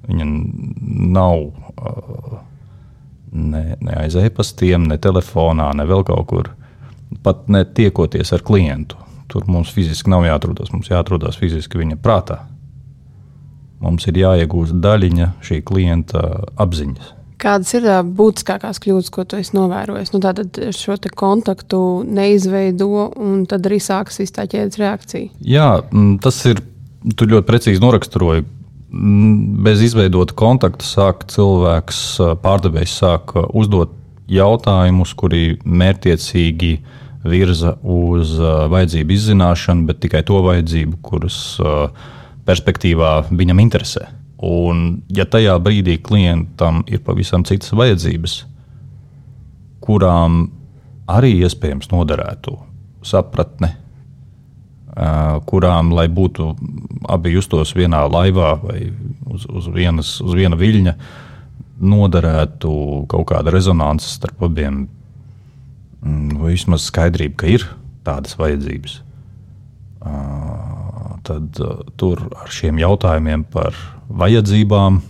Viņa 0.09 0.27
nav 1.15 1.45
uh, 1.45 2.41
ne, 3.33 3.65
ne 3.81 3.97
aiz 4.01 4.17
e-pastiem, 4.21 4.89
ne 4.89 4.99
telefonā, 5.01 5.71
ne 5.77 5.87
vēl 5.89 6.05
kaut 6.09 6.29
kur. 6.31 6.53
Pat 7.25 7.47
ne 7.53 7.65
tiekoties 7.65 8.33
ar 8.35 8.45
klientu. 8.45 8.99
Tur 9.31 9.47
mums 9.51 9.73
fiziski 9.75 10.11
nav 10.13 10.27
jāatrodas. 10.27 10.73
Mums 10.73 10.91
jāatrodas 10.93 11.39
fiziski 11.41 11.81
viņa 11.81 11.99
prātā. 12.03 12.43
Mums 13.85 14.07
ir 14.09 14.19
jāiegūst 14.23 14.79
daļiņa 14.81 15.29
šī 15.45 15.61
klienta 15.67 16.23
apziņas. 16.61 17.13
Kādas 17.45 17.75
ir 17.77 17.87
būtiskākās 18.17 18.79
kļūdas, 18.81 19.11
ko 19.13 19.25
tu 19.29 19.37
esi 19.37 19.57
novērojis? 19.57 20.15
Nu, 20.15 20.21
tātad 20.25 20.57
šo 20.73 20.95
kontaktu 21.19 21.81
neizveido, 22.07 23.11
un 23.21 23.43
tad 23.51 23.67
arī 23.69 23.81
sākas 23.83 24.23
tā 24.33 24.47
ķēdes 24.49 24.81
reakcija. 24.81 25.33
Jā, 25.45 25.69
tas 26.25 26.39
ir 26.49 26.63
tu 27.13 27.29
ļoti 27.29 27.49
precīzi 27.49 27.83
noraksturoji. 27.85 28.47
Bez 29.65 29.83
izveidota 29.83 30.37
kontakta 30.39 30.87
sāk 30.87 31.27
cilvēks, 31.33 32.01
pārdevējs 32.45 32.99
sāk 33.03 33.35
uzdot 33.51 33.97
jautājumus, 34.31 35.13
kuri 35.19 35.59
mērķiecīgi 35.65 36.75
virza 37.25 37.75
uz 37.83 38.37
vajadzību 38.39 39.17
izzināšanu, 39.17 39.89
bet 39.89 40.01
tikai 40.05 40.23
to 40.29 40.41
vajadzību, 40.45 41.01
kuras 41.05 41.39
perspektīvā 42.47 43.15
viņam 43.33 43.63
interesē. 43.65 44.09
Un, 44.45 45.01
ja 45.09 45.25
tajā 45.25 45.55
brīdī 45.63 45.97
klientam 46.05 46.83
ir 46.91 47.01
pavisam 47.05 47.47
citas 47.49 47.73
vajadzības, 47.73 48.43
kurām 49.85 50.45
arī 51.11 51.33
iespējams 51.45 51.91
noderētu 51.93 52.59
sapratne, 53.05 53.75
kurām, 54.95 55.91
lai 55.95 56.07
būtu 56.13 56.51
abi 57.11 57.35
justos 57.35 57.75
vienā 57.75 58.05
laivā 58.07 58.55
vai 58.63 58.81
uz, 59.27 59.47
uz, 59.51 59.69
vienas, 59.75 60.21
uz 60.23 60.35
viena 60.37 60.59
viļņa, 60.59 60.95
noderētu 61.83 62.75
kaut 63.11 63.27
kāda 63.33 63.51
rezonance 63.55 64.07
starp 64.07 64.45
abiem, 64.47 64.85
mm, 66.05 66.37
vai 66.39 66.55
vismaz 66.55 66.87
skaidrība, 66.87 67.37
ka 67.43 67.51
ir 67.51 67.67
tādas 68.07 68.39
vajadzības. 68.39 69.01
Tad 71.25 71.59
tur 71.97 72.21
ar 72.37 72.51
šiem 72.53 72.79
jautājumiem 72.83 73.47
par 73.51 73.77
vajadzībām, 74.13 75.01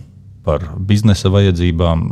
par 0.47 0.63
biznesa 0.79 1.29
vajadzībām 1.33 2.05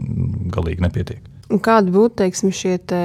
galīgi 0.54 0.84
nepietiek. 0.84 1.22
Kādi 1.64 1.94
būtu 1.94 2.18
teiksim, 2.24 2.52
šie 2.56 2.76
te 2.82 3.02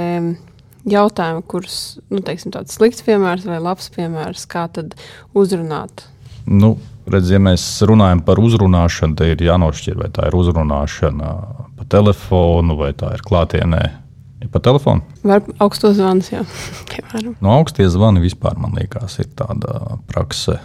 jautājumi, 0.92 1.44
kurus, 1.50 1.78
nu, 2.12 2.22
teiksim, 2.24 2.52
tāds 2.54 2.76
slikts 2.78 3.04
piemērs 3.06 3.46
vai 3.48 3.60
labs 3.62 3.90
piemērs, 3.94 4.46
kā 4.50 4.66
tad 4.72 4.96
uzrunāt? 5.36 6.06
Nu, 6.48 6.76
redz, 7.10 7.32
ja 7.34 7.40
mēs 7.42 7.64
runājam 7.88 8.22
par 8.24 8.40
uzrunāšanu, 8.40 9.18
tad 9.18 9.32
ir 9.34 9.46
jānošķir, 9.48 9.98
vai 10.00 10.10
tā 10.14 10.28
ir 10.30 10.36
uzrunāšana 10.38 11.32
pa 11.78 11.88
telefonu 11.92 12.78
vai 12.78 12.92
tā 12.96 13.12
ir 13.16 13.24
klātienē. 13.26 13.82
Ja 14.38 14.48
pa 14.52 14.60
telefonu? 14.62 15.02
Var 15.26 15.42
augstos 15.58 15.96
zvanus, 15.98 16.30
jā. 16.30 16.44
No 17.42 17.54
augstie 17.56 17.86
zvani 17.90 18.20
vispār, 18.22 18.58
man 18.60 18.74
liekas, 18.76 19.16
ir 19.22 19.28
tāda 19.38 19.98
prakse. 20.10 20.58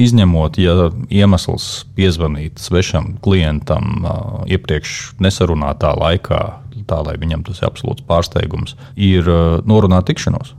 Izņemot, 0.00 0.58
ja 0.62 0.88
iemesls 1.12 1.84
piezvanīt 1.96 2.62
svešam 2.62 3.16
klientam 3.24 4.06
iepriekš 4.48 5.14
nesarunātā 5.24 5.92
laikā, 5.98 6.40
tā 6.88 7.00
lai 7.04 7.16
viņam 7.20 7.44
tas 7.48 7.60
ir 7.60 7.68
absolūts 7.68 8.04
pārsteigums, 8.08 8.76
ir 8.96 9.28
uh, 9.28 9.58
norunāt 9.68 10.08
tikšanos. 10.10 10.54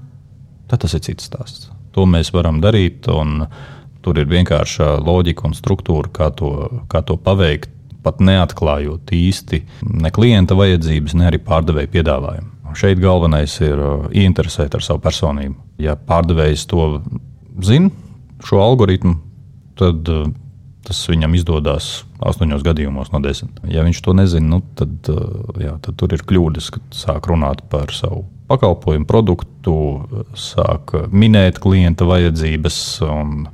Tad 0.70 0.82
tas 0.86 0.96
ir 0.98 1.04
cits 1.06 1.30
stāsts. 1.30 1.70
To 1.96 2.06
mēs 2.10 2.34
varam 2.36 2.60
darīt, 2.64 3.08
un 3.12 3.46
tur 4.06 4.20
ir 4.22 4.30
vienkārša 4.30 4.98
loģika 5.06 5.48
un 5.48 5.56
struktūra, 5.58 6.12
kā 6.14 6.32
to, 6.38 6.52
kā 6.92 7.02
to 7.06 7.18
paveikt, 7.22 7.72
pat 8.06 8.22
neatklājot 8.24 9.14
īsti 9.16 9.62
ne 10.06 10.12
klienta 10.14 10.58
vajadzības, 10.58 11.18
ne 11.18 11.30
arī 11.32 11.42
pārdevēja 11.44 11.92
piedāvājumu. 11.98 12.52
Šeit 12.76 13.00
galvenais 13.00 13.54
ir 13.64 13.80
uh, 13.80 14.08
ieinteresēt 14.12 14.76
ar 14.76 14.84
savu 14.84 15.00
personību. 15.04 15.56
Ja 15.80 15.96
pārdevējs 15.96 16.66
to 16.72 16.88
zina, 17.64 17.92
šo 18.44 18.60
algoritmu, 18.60 19.16
tad 19.80 20.12
uh, 20.12 20.28
tas 20.86 21.00
viņam 21.10 21.38
izdodas 21.38 21.90
astoņos 22.26 22.66
gadījumos 22.66 23.14
no 23.14 23.22
desmit. 23.24 23.58
Ja 23.72 23.86
viņš 23.86 24.02
to 24.06 24.16
nezina, 24.18 24.58
nu, 24.58 24.62
tad, 24.78 24.96
uh, 25.12 25.56
jā, 25.62 25.78
tad 25.86 25.98
tur 26.02 26.16
ir 26.16 26.26
kļūdas, 26.28 26.72
kad 26.76 26.98
sāk 27.00 27.32
runāt 27.32 27.64
par 27.72 27.96
savu 27.96 28.26
pakalpojumu, 28.52 29.08
produktu, 29.10 29.76
sāk 30.38 30.94
minēt 31.16 31.62
klienta 31.64 32.08
vajadzības. 32.10 32.80
Un, 33.08 33.48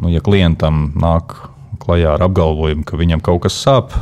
nu, 0.00 0.10
ja 0.12 0.20
klientam 0.24 0.90
nāk 1.00 1.38
klajā 1.80 2.14
ar 2.16 2.24
apgalvojumu, 2.26 2.84
ka 2.86 3.00
viņam 3.00 3.22
kaut 3.24 3.44
kas 3.46 3.58
sāp, 3.58 3.94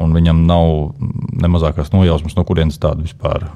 un 0.00 0.14
viņam 0.16 0.44
nav 0.48 0.94
ne 1.34 1.50
mazākās 1.50 1.92
nojausmas, 1.94 2.36
no 2.38 2.44
kurienes 2.46 2.80
tāda 2.82 3.04
vispār 3.04 3.48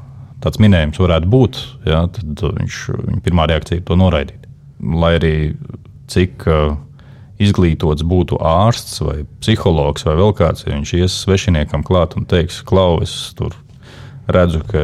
tāds 0.42 0.60
minējums 0.62 1.00
varētu 1.02 1.30
būt, 1.30 1.62
jā, 1.88 2.04
tad 2.14 2.44
viņš, 2.60 2.82
viņa 2.98 3.22
pirmā 3.24 3.48
reakcija 3.50 3.80
ir 3.80 3.86
to 3.86 3.98
noraidīt. 3.98 4.46
Lai 4.78 5.16
arī 5.18 5.32
cik 6.08 6.46
uh, 6.46 6.76
izglītots 7.42 8.06
būtu 8.06 8.38
ārsts 8.42 9.00
vai 9.02 9.22
psihologs 9.42 10.06
vai 10.06 10.14
vēl 10.18 10.34
kāds, 10.38 10.66
ja 10.66 10.74
viņš 10.74 10.94
ies 10.98 11.16
svešiniekam 11.24 11.84
klāt 11.86 12.16
un 12.18 12.26
teiks, 12.28 12.60
klau, 12.66 13.00
es 13.02 13.14
tur 13.38 13.56
redzu, 14.28 14.62
ka 14.68 14.82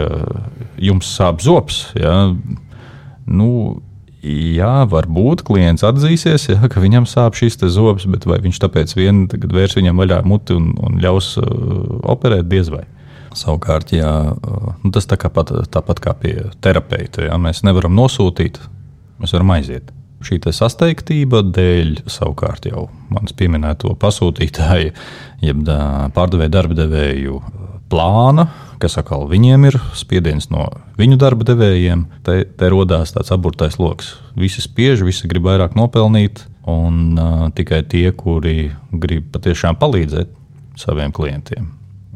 jums 0.80 1.10
sāp 1.16 1.42
zops. 1.44 1.86
Ja? 1.98 2.32
Nu, 3.26 3.50
jā, 4.24 4.72
varbūt 4.90 5.44
klients 5.46 5.84
atzīsies, 5.86 6.48
ja, 6.52 6.68
ka 6.70 6.82
viņam 6.82 7.06
sāp 7.08 7.36
šis 7.38 7.58
zobs, 7.72 8.06
bet 8.10 8.26
vai 8.28 8.40
viņš 8.44 8.60
tāpēc 8.62 8.94
vien 8.96 9.24
vērs 9.28 9.76
viņam 9.78 10.00
vaļā 10.00 10.20
muti 10.28 10.56
un, 10.56 10.72
un 10.80 11.00
ļaus 11.02 11.34
uh, 11.42 11.48
operēt, 12.14 12.48
diez 12.50 12.70
vai. 12.72 12.84
Savukārt, 13.34 13.90
jā, 13.96 14.12
uh, 14.32 14.70
nu, 14.82 14.92
tas 14.94 15.08
tā 15.10 15.18
kā 15.20 15.30
pat, 15.32 15.52
tāpat 15.74 16.00
kā 16.02 16.14
pie 16.18 16.36
terapeita. 16.64 17.26
Ja, 17.28 17.38
mēs 17.40 17.64
nevaram 17.66 17.96
nosūtīt, 17.98 18.60
mēs 19.22 19.34
varam 19.36 19.54
aiziet. 19.56 19.92
Šī 20.24 20.38
sasteigtība 20.56 21.42
dēļ 21.44 22.06
savukārt 22.08 22.70
jau 22.70 22.86
manas 23.12 23.34
pieminēto 23.36 23.92
pasūtītāju, 24.00 24.94
jeb 25.44 25.66
pārdevēju 26.16 26.52
darba 26.54 26.78
devēju 26.78 27.42
plāna, 27.92 28.46
kas 28.82 28.98
atkal 29.00 29.26
viņiem 29.30 29.68
ir 29.68 29.78
spiediens 29.96 30.50
no 30.52 30.68
viņu 30.98 31.18
darba 31.20 31.46
devējiem. 31.48 32.06
Te, 32.26 32.42
te 32.44 32.70
radās 32.72 33.14
tāds 33.14 33.32
aburtais 33.34 33.78
lokus. 33.80 34.14
Visi 34.38 34.64
spiež, 34.64 35.04
visi 35.06 35.30
grib 35.30 35.46
vairāk 35.48 35.76
nopelnīt, 35.78 36.44
un 36.70 37.18
uh, 37.18 37.46
tikai 37.54 37.82
tie, 37.88 38.08
kuri 38.16 38.72
grib 38.90 39.28
patiešām 39.34 39.78
palīdzēt 39.80 40.32
saviem 40.80 41.12
klientiem. 41.14 41.68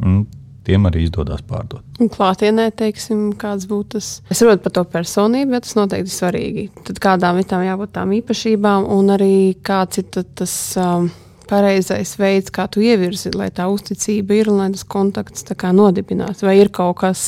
Un 0.03 0.25
tiem 0.69 0.89
arī 0.89 1.07
izdodas 1.07 1.43
pārdot. 1.49 1.85
Un 2.03 2.11
klātienē, 2.13 2.69
teiksim, 2.77 3.31
kāds 3.41 3.69
būtu 3.71 3.97
tas. 3.97 4.11
Es 4.29 4.41
saprotu 4.41 4.67
par 4.67 4.75
to 4.77 4.85
personību, 4.97 5.55
bet 5.55 5.67
tas 5.67 5.79
noteikti 5.79 6.13
svarīgi. 6.13 6.67
Tad 6.89 7.01
kādām 7.05 7.41
ir 7.41 7.49
tām 7.49 7.65
jābūt 7.65 7.95
tām 7.97 8.13
īpašībām, 8.19 8.89
un 8.99 9.15
arī 9.17 9.33
kāds 9.65 10.03
ir 10.03 10.11
tas 10.13 10.55
um, 10.81 11.09
pareizais 11.49 12.15
veids, 12.21 12.53
kā 12.55 12.67
tu 12.71 12.83
ievirzi, 12.85 13.33
lai 13.37 13.49
tā 13.55 13.69
uzticība 13.73 14.37
ir 14.39 14.51
un 14.53 14.61
lai 14.63 14.69
tas 14.75 14.85
kontakts 14.89 15.47
nodibinās? 15.75 16.43
Vai 16.45 16.59
ir 16.61 16.71
kaut 16.75 16.99
kas, 17.03 17.23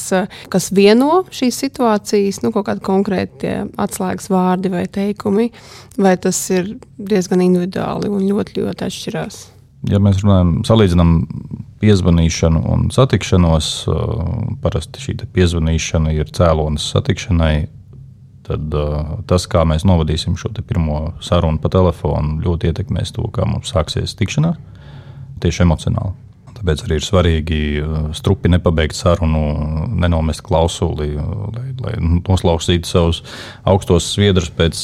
kas 0.53 0.71
vieno 0.73 1.25
šīs 1.31 1.63
situācijas, 1.65 2.43
nu, 2.45 2.53
kaut 2.55 2.69
kādi 2.69 2.85
konkrēti 2.85 3.55
atslēgas 3.81 4.31
vārdi 4.31 4.73
vai 4.73 4.87
teikumi, 4.87 5.51
vai 5.99 6.17
tas 6.17 6.39
ir 6.51 6.77
diezgan 6.99 7.43
individuāli 7.45 8.13
un 8.13 8.29
ļoti, 8.29 8.61
ļoti 8.61 8.87
atšķirās? 8.89 9.41
Ja 9.89 9.97
mēs 10.03 10.21
runājam, 10.21 10.59
salīdzinām 10.69 11.13
piezvanīšanu 11.81 12.61
un 12.69 12.89
satikšanos, 12.93 13.69
parasti 14.61 15.01
šī 15.01 15.17
piezvanīšana 15.33 16.13
ir 16.19 16.33
cēlonis 16.37 16.91
satikšanai 16.93 17.55
tad 18.51 18.75
uh, 18.77 19.15
tas, 19.31 19.47
kā 19.51 19.63
mēs 19.69 19.87
novadīsim 19.89 20.37
šo 20.41 20.53
pirmo 20.61 21.15
sarunu 21.25 21.63
pa 21.63 21.71
telefonu, 21.73 22.41
ļoti 22.45 22.73
ietekmēs 22.73 23.15
to, 23.17 23.29
kā 23.35 23.47
mums 23.49 23.73
sāksies 23.73 24.19
tikšanās 24.19 24.59
tieši 25.41 25.65
emocionāli. 25.65 26.17
Tāpēc 26.61 26.83
arī 26.85 26.99
ir 26.99 27.05
svarīgi 27.05 27.59
strupi 28.17 28.51
nepabeigt 28.53 28.93
sarunu, 28.93 29.41
nenomest 30.03 30.43
klausuli, 30.45 31.15
lai, 31.17 31.71
lai 31.81 31.95
noslausītu 32.03 32.89
savus 32.89 33.23
augstos 33.65 34.11
sviedrus 34.13 34.51
pēc 34.53 34.83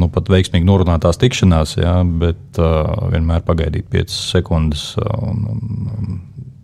nu, 0.00 0.08
pat 0.14 0.32
veiksmīgi 0.32 0.64
norunātās 0.64 1.20
tikšanās, 1.20 1.76
jā, 1.82 1.98
bet 2.22 2.60
uh, 2.62 3.10
vienmēr 3.12 3.44
pagaidīt 3.44 3.90
5 3.92 4.16
sekundes. 4.16 4.86
Un, 5.04 5.44
un, 5.52 6.22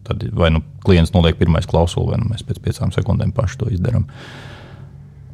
tad 0.09 0.25
vai 0.33 0.49
nu 0.55 0.65
klients 0.87 1.13
noliek 1.13 1.37
pirmais 1.37 1.69
klausuli, 1.69 2.15
vai 2.15 2.23
nu 2.23 2.33
mēs 2.33 2.47
pēc 2.47 2.63
5 2.65 2.97
sekundēm 2.97 3.37
paši 3.37 3.61
to 3.61 3.69
izdarām. 3.77 4.09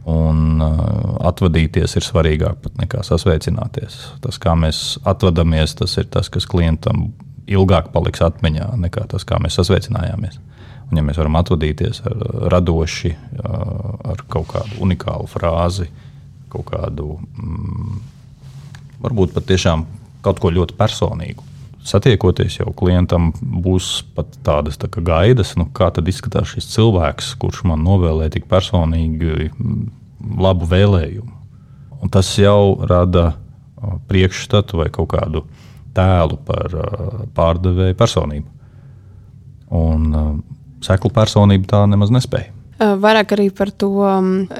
Uh, 0.06 0.26
Un 0.36 0.60
uh, 0.62 1.16
atvadīties 1.26 1.96
ir 1.98 2.04
svarīgāk 2.06 2.60
pat 2.62 2.76
nekā 2.78 3.00
sasveicināties. 3.06 3.96
Tas, 4.22 4.36
kā 4.38 4.52
mēs 4.54 5.00
atvadāmies, 5.02 5.74
tas 5.80 5.96
ir 5.98 6.06
tas, 6.14 6.30
kas 6.30 6.46
klientam 6.46 7.08
ilgāk 7.50 7.90
paliks 7.94 8.22
atmiņā 8.22 8.68
nekā 8.84 9.08
tas, 9.10 9.26
kā 9.26 9.40
mēs 9.42 9.58
sasveicinājāmies. 9.58 10.38
Un, 10.86 11.00
ja 11.00 11.02
mēs 11.02 11.18
varam 11.18 11.40
atvadīties 11.40 12.04
ar 12.06 12.22
radoši, 12.54 13.10
uh, 13.16 13.96
ar 14.12 14.22
kaut 14.30 14.46
kādu 14.54 14.78
unikālu 14.86 15.26
frāzi, 15.32 15.88
kaut 16.54 16.70
kādu, 16.70 17.16
mm, 17.42 17.98
varbūt 19.02 19.34
pat 19.34 19.50
tiešām 19.50 19.88
kaut 20.22 20.38
ko 20.38 20.54
ļoti 20.54 20.78
personīgu. 20.78 21.42
Satiekoties 21.86 22.58
jau 22.58 22.72
klientam, 22.74 23.30
būs 23.40 24.00
pat 24.16 24.32
tādas 24.46 24.78
tā 24.80 24.88
gaidas, 24.90 25.54
nu, 25.58 25.68
kā 25.70 25.92
izskatās 26.02 26.50
šis 26.56 26.66
cilvēks, 26.74 27.36
kurš 27.38 27.62
man 27.70 27.84
novēlē 27.86 28.26
tik 28.34 28.48
personīgi 28.50 29.52
labu 30.38 30.66
vēlējumu. 30.66 31.32
Un 32.02 32.12
tas 32.12 32.32
jau 32.38 32.82
rada 32.86 33.36
priekšstatu 34.10 34.82
vai 34.82 34.88
kaut 34.90 35.12
kādu 35.14 35.44
tēlu 35.96 36.38
par 36.44 36.74
pārdevēju 37.36 37.96
personību. 37.96 38.50
Un 39.76 40.42
seklu 40.84 41.10
personība 41.14 41.70
tā 41.70 41.82
nemaz 41.90 42.12
nespēja. 42.14 42.52
Vairāk 42.76 43.32
arī 43.32 43.46
par 43.56 43.70
to 43.72 43.88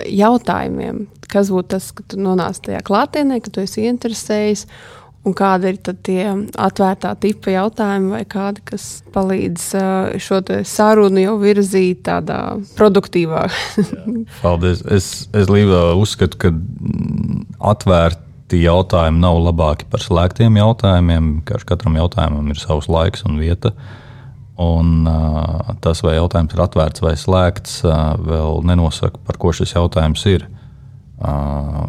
jautājumiem, 0.09 1.03
kas 1.29 1.51
būtu 1.53 1.75
tas, 1.75 1.91
ka 1.93 2.05
tu 2.09 2.21
nonāc 2.23 2.63
tajā 2.65 2.81
klātienē, 2.87 3.43
ka 3.45 3.53
tu 3.53 3.61
esi 3.61 3.85
interesējies 3.91 4.65
Un 5.27 5.35
kādi 5.35 5.73
ir 5.73 5.79
tie 6.07 6.23
atvērtā 6.63 7.11
tipa 7.19 7.51
jautājumi, 7.51 8.13
vai 8.15 8.23
kādi, 8.31 8.63
kas 8.69 8.85
palīdz 9.15 9.65
šo 10.23 10.39
sarunu 10.63 11.25
jau 11.25 11.35
virzīt 11.41 12.05
tādā 12.07 12.39
produktīvā? 12.79 13.49
Paldies. 14.45 14.85
Es, 14.87 15.11
es 15.35 15.51
Līvā 15.51 15.97
uzskatu, 15.99 16.39
ka 16.39 16.53
atvērti 17.73 18.63
jautājumi 18.63 19.23
nav 19.25 19.41
labāki 19.49 19.91
par 19.91 20.05
slēgtiem 20.05 20.61
jautājumiem. 20.63 21.31
Katram 21.47 21.99
jautājumam 21.99 22.55
ir 22.55 22.63
savs 22.63 22.87
laiks 22.93 23.27
un 23.27 23.41
vieta. 23.43 23.75
Un, 24.63 25.03
uh, 25.11 25.75
tas, 25.85 26.01
vai 26.07 26.15
jautājums 26.17 26.55
ir 26.55 26.63
atvērts 26.65 27.03
vai 27.05 27.17
slēgts, 27.21 27.81
uh, 27.85 28.15
vēl 28.25 28.63
nenosaka, 28.65 29.19
par 29.27 29.37
ko 29.43 29.51
šis 29.53 29.75
jautājums 29.75 30.23
ir. 30.31 30.47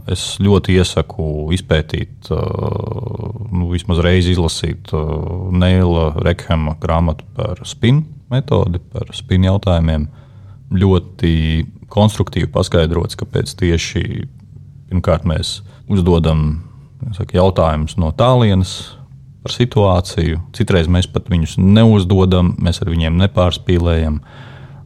Es 0.07 0.38
ļoti 0.39 0.77
iesaku 0.79 1.50
izpētīt, 1.51 2.29
nu, 2.31 3.65
vismaz 3.74 4.00
reizi 4.05 4.31
izlasīt 4.31 4.93
Neila 5.51 6.13
Rekhema 6.24 6.77
grāmatu 6.79 7.27
par 7.35 7.59
spinu 7.68 8.05
metodi, 8.31 8.79
par 8.94 9.11
spinu 9.16 9.50
jautājumiem. 9.50 10.07
Ļoti 10.72 11.33
konstruktīvi 11.92 12.48
paskaidrots, 12.51 13.20
kāpēc 13.20 13.51
tieši 13.59 14.03
pirmkārt 14.87 15.27
mēs 15.27 15.61
uzdodam 15.92 16.63
saka, 17.16 17.37
jautājumus 17.37 17.98
no 18.00 18.13
tālienes 18.16 18.77
par 19.44 19.55
situāciju. 19.55 20.42
Citreiz 20.55 20.87
mēs 20.92 21.07
pat 21.11 21.27
viņus 21.31 21.57
neuzdodam, 21.59 22.55
mēs 22.63 22.79
ar 22.83 22.92
viņiem 22.92 23.20
nepārspīlējam. 23.25 24.20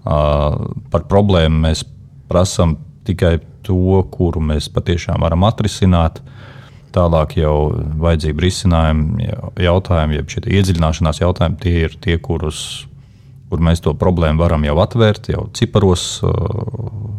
Par 0.01 1.07
problēmu 1.09 1.63
mēs 1.65 1.85
prasām 2.29 2.79
tikai 3.05 3.37
to, 3.65 4.01
kuru 4.13 4.43
mēs 4.43 4.69
patiešām 4.73 5.21
varam 5.23 5.45
atrisināt. 5.47 6.21
Tālāk 6.91 7.37
jau 7.39 7.71
vajadzība 8.03 8.43
risinājumi, 8.43 9.27
jautājumi, 9.63 10.17
jeb 10.19 10.31
šie 10.33 10.41
iedziļināšanās 10.59 11.21
jautājumi, 11.21 11.59
tie 11.63 11.75
ir 11.85 11.95
tie, 12.03 12.17
kurus, 12.19 12.59
kur 13.47 13.63
mēs 13.63 13.79
to 13.85 13.93
problēmu 13.95 14.43
varam 14.43 14.65
jau 14.67 14.75
atvērt, 14.83 15.29
jau 15.31 15.45
ciparos 15.55 16.03
uh, 16.27 16.35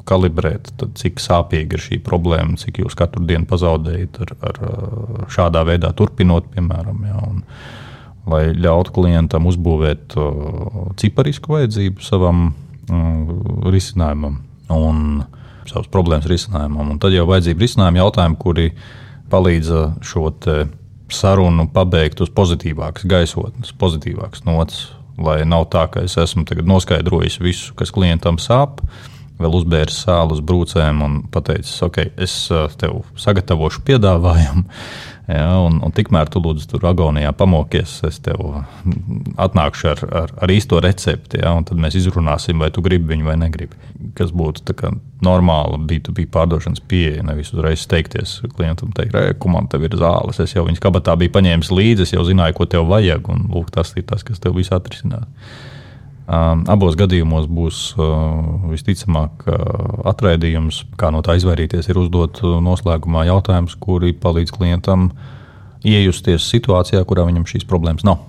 kalibrēt, 0.08 0.74
tad 0.76 0.92
cik 1.00 1.22
sāpīga 1.24 1.78
ir 1.78 1.84
šī 1.86 2.02
problēma, 2.04 2.58
cik 2.60 2.82
jūs 2.84 2.98
katru 2.98 3.24
dienu 3.28 3.48
pazaudējat 3.48 4.20
ar, 4.26 4.34
ar 4.50 4.62
uh, 4.68 5.22
šādā 5.32 5.64
veidā 5.68 5.94
turpinot, 5.96 6.52
piemēram. 6.52 7.04
Ja, 7.08 7.24
un, 7.30 7.44
lai 8.28 8.44
ļautu 8.52 8.92
klientam 8.94 9.48
uzbūvēt 9.48 10.18
uh, 10.20 10.90
ciparisku 11.00 11.56
vajadzību 11.56 12.04
savam 12.04 12.50
uh, 12.50 13.70
risinājumam. 13.72 14.42
Un, 14.72 15.06
uh, 15.24 15.41
savas 15.70 15.90
problēmas 15.92 16.28
risinājumam. 16.30 16.94
Un 16.94 17.00
tad 17.02 17.14
jau 17.14 17.26
vajadzība 17.28 17.66
risinājuma 17.66 18.02
jautājumi, 18.02 18.38
kuri 18.40 18.68
palīdz 19.32 19.72
šo 20.06 20.30
sarunu 21.12 21.68
pabeigt 21.72 22.22
uz 22.24 22.32
pozitīvākas 22.32 23.06
gaisotnes, 23.08 23.74
pozitīvākas 23.78 24.46
nots. 24.48 24.90
Lai 25.22 25.42
nav 25.44 25.66
tā, 25.72 25.84
ka 25.92 26.02
es 26.06 26.16
esmu 26.16 26.46
noskaidrojis 26.64 27.36
visu, 27.42 27.74
kas 27.76 27.92
klientam 27.92 28.38
sāp, 28.40 28.80
vēl 29.42 29.58
uzbēris 29.58 29.98
sāli 30.06 30.36
uz 30.36 30.40
brūcēm 30.48 31.02
un 31.04 31.18
pateicis, 31.32 31.74
ok, 31.84 31.98
es 32.16 32.34
uh, 32.52 32.64
tev 32.80 33.02
sagatavošu 33.20 33.84
piedāvājumu 33.86 34.64
Ja, 35.28 35.60
un, 35.62 35.76
un 35.86 35.92
tikmēr 35.94 36.26
tu 36.32 36.40
lūdzu 36.42 36.66
tur 36.72 36.86
agonijā 36.90 37.30
pamokies, 37.38 38.00
es 38.08 38.18
tev 38.24 38.40
atnākšu 39.40 39.90
ar, 39.92 40.02
ar, 40.22 40.32
ar 40.42 40.50
īsto 40.50 40.80
recepti, 40.82 41.38
ja, 41.44 41.52
un 41.54 41.66
tad 41.68 41.78
mēs 41.78 41.94
izrunāsim, 42.00 42.58
vai 42.58 42.72
tu 42.74 42.82
gribi 42.82 43.12
viņu 43.12 43.28
vai 43.28 43.36
negribi. 43.38 43.78
Kas 44.18 44.34
būtu 44.34 44.74
normāla 45.22 45.78
B2B 45.78 46.26
pārdošanas 46.34 46.82
pieeja. 46.90 47.22
Nevis 47.26 47.52
uzreiz 47.54 47.84
steigties 47.84 48.40
klientam, 48.56 48.90
teikt, 48.96 49.14
re, 49.14 49.36
ka 49.38 49.52
man 49.52 49.70
te 49.70 49.78
ir 49.78 49.94
zāles. 49.98 50.40
Es 50.42 50.56
jau 50.56 50.66
viņas 50.66 50.82
kabatā 50.82 51.14
biju 51.20 51.36
paņēmis 51.36 51.70
līdzi, 51.70 52.08
es 52.08 52.16
jau 52.16 52.26
zināju, 52.26 52.58
ko 52.58 52.66
tev 52.74 52.90
vajag, 52.90 53.30
un 53.30 53.46
lūk, 53.54 53.70
tas 53.74 53.94
ir 53.94 54.08
tas, 54.08 54.26
kas 54.26 54.42
tev 54.42 54.58
visu 54.58 54.74
atrisinās. 54.74 55.30
Um, 56.22 56.60
abos 56.70 56.94
gadījumos 56.94 57.48
būs 57.50 57.78
uh, 57.98 58.68
visticamāk 58.70 59.42
uh, 59.50 59.56
atraidījums, 60.06 60.84
kā 61.00 61.08
no 61.10 61.18
tā 61.26 61.34
izvairīties, 61.40 61.88
ir 61.90 61.98
uzdot 61.98 62.38
uh, 62.44 62.60
noslēgumā 62.62 63.24
jautājumus, 63.26 63.74
kuri 63.82 64.12
palīdz 64.14 64.54
klientam 64.54 65.08
iejusties 65.82 66.46
situācijā, 66.46 67.02
kurā 67.10 67.26
viņam 67.26 67.48
šīs 67.50 67.66
problēmas 67.66 68.06
nav. 68.06 68.22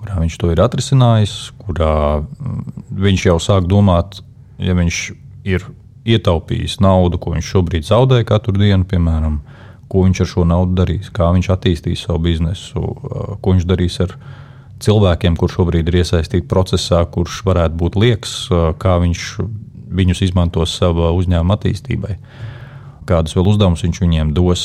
Kurā 0.00 0.16
viņš 0.22 0.40
to 0.40 0.54
ir 0.54 0.64
atrisinājis, 0.64 1.36
kurā 1.60 1.92
mm, 2.24 2.88
viņš 3.04 3.28
jau 3.28 3.36
sāk 3.50 3.68
domāt, 3.68 4.22
ja 4.56 4.72
viņš 4.78 5.04
ir 5.44 5.68
ietaupījis 6.08 6.80
naudu, 6.80 7.20
ko 7.20 7.36
viņš 7.36 7.52
šobrīd 7.52 7.84
zaudē 7.84 8.24
katru 8.24 8.56
dienu, 8.56 8.88
piemēram, 8.88 9.42
ko 9.92 10.08
viņš 10.08 10.24
ar 10.24 10.32
šo 10.32 10.48
naudu 10.48 10.80
darīs, 10.80 11.12
kā 11.12 11.28
viņš 11.36 11.52
attīstīs 11.52 12.08
savu 12.08 12.24
biznesu, 12.30 12.80
ko 13.44 13.52
viņš 13.52 13.68
darīs 13.68 14.00
ar 14.08 14.16
viņu 14.16 14.46
cilvēkiem, 14.84 15.36
kurš 15.38 15.58
šobrīd 15.58 15.88
ir 15.90 16.02
iesaistīti 16.02 16.48
procesā, 16.50 17.04
kurš 17.10 17.42
varētu 17.48 17.80
būt 17.80 17.98
liekas, 17.98 18.36
kā 18.82 18.98
viņš 19.02 19.24
viņus 19.88 20.22
izmantos 20.28 20.76
savā 20.78 21.10
uzņēmuma 21.16 21.56
attīstībai. 21.58 22.18
Kādus 23.08 23.32
vēl 23.38 23.46
uzdevumus 23.48 23.82
viņš 23.86 24.00
viņiem 24.02 24.34
dos, 24.36 24.62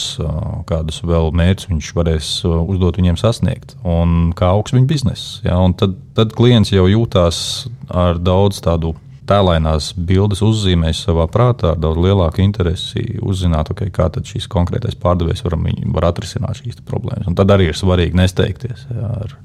kādus 0.67 0.99
vēl 1.07 1.29
mērķus 1.31 1.69
viņš 1.69 1.91
varēs 1.95 2.31
uzdot 2.43 2.99
viņiem 2.99 3.15
sasniegt, 3.19 3.77
un 3.87 4.33
kā 4.35 4.49
augs 4.51 4.75
viņa 4.75 4.89
biznesa. 4.89 5.39
Ja? 5.45 5.61
Tad, 5.79 5.95
tad 6.17 6.35
klients 6.35 6.73
jau 6.73 6.83
jūtās 6.91 7.39
ar 7.87 8.19
daudz 8.19 8.59
tādu 8.65 8.97
tēlainās 9.29 9.93
bildes 9.95 10.41
uzzīmēs 10.43 11.05
savā 11.05 11.29
prātā, 11.31 11.71
ar 11.71 11.79
daudz 11.79 12.01
lielāku 12.03 12.43
interesi 12.43 13.05
uzzināt, 13.23 13.71
okay, 13.71 13.87
kā 13.93 14.09
šis 14.27 14.49
konkrētais 14.51 14.99
pārdevējs 14.99 15.45
var, 15.45 15.55
var 15.95 16.09
atrisināt 16.09 16.59
šīs 16.59 16.83
problēmas. 16.83 17.29
Un 17.31 17.39
tad 17.39 17.53
arī 17.55 17.69
ir 17.71 17.79
svarīgi 17.79 18.19
nesteigties. 18.19 18.83
Ja, 18.91 19.13
ar, 19.23 19.37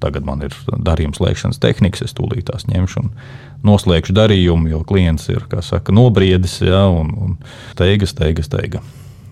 Tagad 0.00 0.24
man 0.24 0.44
ir 0.46 0.54
darījuma 0.70 1.16
slēgšanas 1.16 1.60
tehnikas, 1.60 2.04
es 2.06 2.16
tūlīt 2.16 2.48
tās 2.48 2.66
ņemšu 2.70 3.02
un 3.02 3.10
noslēgšu 3.66 4.16
darījumu, 4.16 4.70
jo 4.72 4.80
klients 4.88 5.28
ir 5.32 5.44
saka, 5.66 5.92
nobriedis 5.92 6.60
ja, 6.64 6.86
un, 6.88 7.12
un 7.20 7.36
teiga, 7.78 8.08
teiga, 8.08 8.46
teiga. 8.56 8.80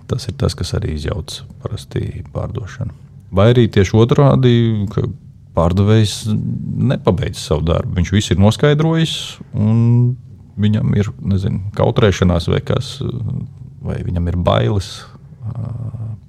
Tas 0.08 0.28
ir 0.28 0.36
tas, 0.40 0.56
kas 0.56 0.74
arī 0.76 0.94
izjauc 0.96 1.42
parasti 1.62 2.22
pārdošanu. 2.32 2.94
Vai 3.32 3.50
arī 3.52 3.66
tieši 3.72 3.96
otrādi, 4.00 4.52
ka 4.92 5.04
pārdevējs 5.58 6.22
nepabeidz 6.92 7.42
savu 7.42 7.66
darbu. 7.68 7.96
Viņš 7.98 8.12
visu 8.14 8.34
ir 8.34 8.40
noskaidrojis, 8.40 9.14
un 9.56 10.16
viņam 10.58 10.96
ir 10.98 11.10
nezinu, 11.34 11.62
kautrēšanās 11.76 12.48
vai 12.50 12.60
kas, 12.64 12.96
vai 13.84 14.00
viņam 14.06 14.30
ir 14.30 14.38
bailes 14.48 14.90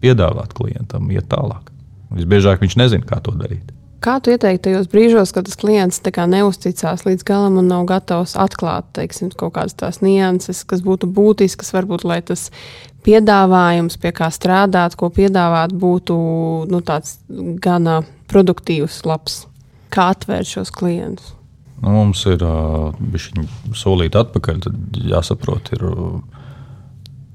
piedāvāt 0.03 0.53
klientam, 0.55 1.09
iet 1.11 1.27
tālāk. 1.31 1.71
Visbiežāk 2.15 2.63
viņš 2.63 2.77
nezina, 2.79 3.05
kā 3.05 3.19
to 3.23 3.35
darīt. 3.37 3.73
Kā 3.99 4.15
tu 4.23 4.31
ieteiktu 4.31 4.69
tajos 4.69 4.87
brīžos, 4.91 5.33
kad 5.35 5.47
tas 5.47 5.57
klients 5.59 5.99
neusticās 5.99 7.03
līdz 7.03 7.25
galam 7.27 7.57
un 7.59 7.67
nav 7.67 7.85
gatavs 7.89 8.37
atklāt 8.39 8.87
teiksim, 8.95 9.31
kaut 9.35 9.57
kādas 9.57 9.75
tās 9.75 9.99
nianses, 10.01 10.63
kas 10.63 10.79
būtu 10.81 11.09
būtiskas, 11.11 11.73
varbūt 11.75 12.05
lai 12.07 12.21
tas 12.21 12.49
piedāvājums, 13.03 13.97
pie 13.99 14.11
kā 14.15 14.29
strādāt, 14.31 14.95
ko 14.95 15.09
piedāvāt, 15.09 15.75
būtu 15.75 16.15
nu, 16.71 16.81
gana 17.59 17.99
produktīvs, 18.31 19.03
labs. 19.05 19.45
Kā 19.91 20.11
atvērt 20.13 20.47
šos 20.47 20.71
klientus? 20.71 21.33
Nu, 21.81 21.91
mums 21.95 22.25
ir 22.27 22.43
uh, 22.43 22.91
solīti 23.75 24.19
atpakaļ. 24.19 24.59
Tad 24.65 24.99
jāsaprot, 25.11 25.71
ir, 25.75 25.85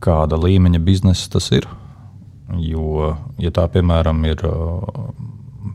kāda 0.05 0.39
līmeņa 0.41 0.81
biznesa 0.85 1.31
tas 1.33 1.51
ir. 1.57 1.69
Jo, 2.61 3.15
ja 3.41 3.51
tā 3.57 3.65
piemēram 3.73 4.21
ir 4.29 4.45
uh, 4.45 5.09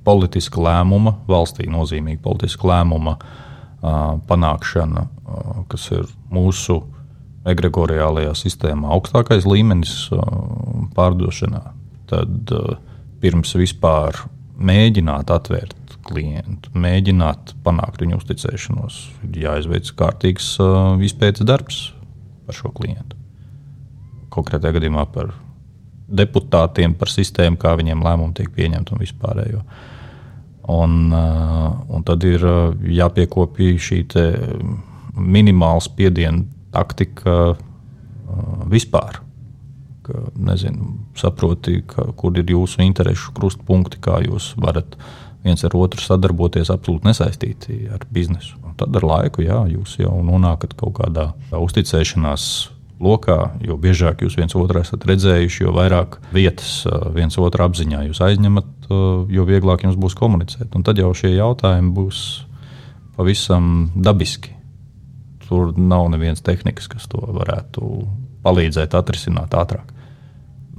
politiska 0.06 0.62
lēmuma, 0.64 1.16
valstī 1.30 1.68
nozīmīga 1.72 2.22
politiska 2.24 2.68
lēmuma 2.70 3.18
panākšana, 4.30 5.06
kas 5.72 5.86
ir 5.96 6.08
mūsu 6.34 6.82
egregoriālajā 7.50 8.34
sistēmā 8.36 8.92
augstākais 8.96 9.48
līmenis 9.48 10.10
pārdošanā, 10.98 11.62
tad 12.12 12.52
pirms 13.24 13.56
vispār 13.56 14.18
mēģināt 14.60 15.32
atvērt 15.32 15.96
klientu, 16.10 16.72
mēģināt 16.76 17.54
panākt 17.64 18.02
viņu 18.04 18.20
uzticēšanos, 18.20 19.00
ir 19.30 19.40
jāizveic 19.46 19.94
kārtīgs 20.00 20.56
izpētes 21.06 21.46
darbs 21.48 21.82
par 22.48 22.58
šo 22.58 22.72
klientu. 22.76 23.16
Konkrētajā 24.34 24.80
gadījumā 24.80 25.06
par 25.14 25.32
deputātiem, 26.10 26.96
par 26.98 27.12
sistēmu, 27.12 27.60
kā 27.62 27.76
viņiem 27.80 28.04
lēmumi 28.06 28.36
tiek 28.38 28.52
pieņemti 28.56 28.96
un 28.96 29.02
vispārējo. 29.04 29.64
Un, 30.70 30.98
uh, 31.10 31.72
un 31.90 32.06
tad 32.06 32.26
ir 32.30 32.44
uh, 32.46 32.76
jāpiekopja 32.86 33.80
šī 33.82 34.04
minimāla 35.18 35.82
spiediena 35.82 36.44
taktika 36.74 37.38
uh, 37.54 37.64
vispār. 38.70 39.22
Ka, 40.06 40.28
nezinu, 40.38 40.94
saproti, 41.18 41.82
ka, 41.90 42.12
kur 42.18 42.38
ir 42.38 42.54
jūsu 42.54 42.84
interesu 42.86 43.34
krustpunkti, 43.38 44.02
kā 44.02 44.22
jūs 44.26 44.54
varat 44.62 44.98
viens 45.46 45.64
ar 45.64 45.76
otru 45.78 46.04
sadarboties, 46.04 46.70
absolūti 46.74 47.10
nesaistīti 47.10 47.80
ar 47.94 48.04
biznesu. 48.14 48.58
Un 48.66 48.76
tad 48.78 48.96
ar 49.00 49.06
laiku 49.06 49.46
jā, 49.46 49.62
jūs 49.72 49.98
jau 50.02 50.18
nonākat 50.26 50.76
kaut 50.78 50.98
kādā 51.00 51.32
uzticēšanās 51.56 52.50
lokā, 53.00 53.38
jo 53.64 53.78
biežāk 53.80 54.24
jūs 54.26 54.36
viens 54.40 54.56
otru 54.60 54.82
esat 54.82 55.06
redzējuši, 55.08 55.64
jo 55.64 55.74
vairāk 55.76 56.20
vietas 56.36 56.84
viens 57.16 57.38
otru 57.40 57.66
apziņā 57.66 58.04
jūs 58.10 58.22
aizņemat, 58.28 58.90
jo 59.32 59.48
vieglāk 59.48 59.86
jums 59.88 59.98
būs 60.00 60.18
komunicēt. 60.20 60.74
Un 60.76 60.84
tad 60.84 61.00
jau 61.00 61.14
šie 61.16 61.32
jautājumi 61.38 61.94
būs 61.96 62.24
pavisam 63.18 63.90
dabiski. 63.96 64.56
Tur 65.48 65.74
nav 65.80 66.12
nevienas 66.14 66.44
tehnikas, 66.46 66.88
kas 66.92 67.08
to 67.10 67.24
varētu 67.24 67.88
palīdzēt 68.46 68.94
atrisināt 68.96 69.56
ātrāk. 69.58 69.96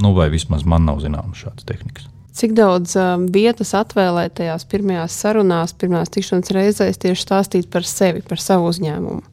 Nu, 0.00 0.14
vai 0.16 0.30
vismaz 0.32 0.62
man 0.64 0.86
nav 0.88 1.02
zināmas 1.02 1.42
šādas 1.42 1.66
tehnikas. 1.68 2.06
Cik 2.30 2.54
daudz 2.54 2.94
um, 2.98 3.26
vietas 3.34 3.72
atvēlēt 3.74 4.36
tajās 4.38 4.62
pirmajās 4.70 5.16
sarunās, 5.18 5.74
pirmās 5.74 6.12
tikšanās 6.14 6.52
reizēs 6.54 7.00
tieši 7.02 7.26
stāstīt 7.26 7.70
par 7.72 7.86
sevi, 7.88 8.22
par 8.22 8.38
savu 8.38 8.70
uzņēmumu? 8.70 9.24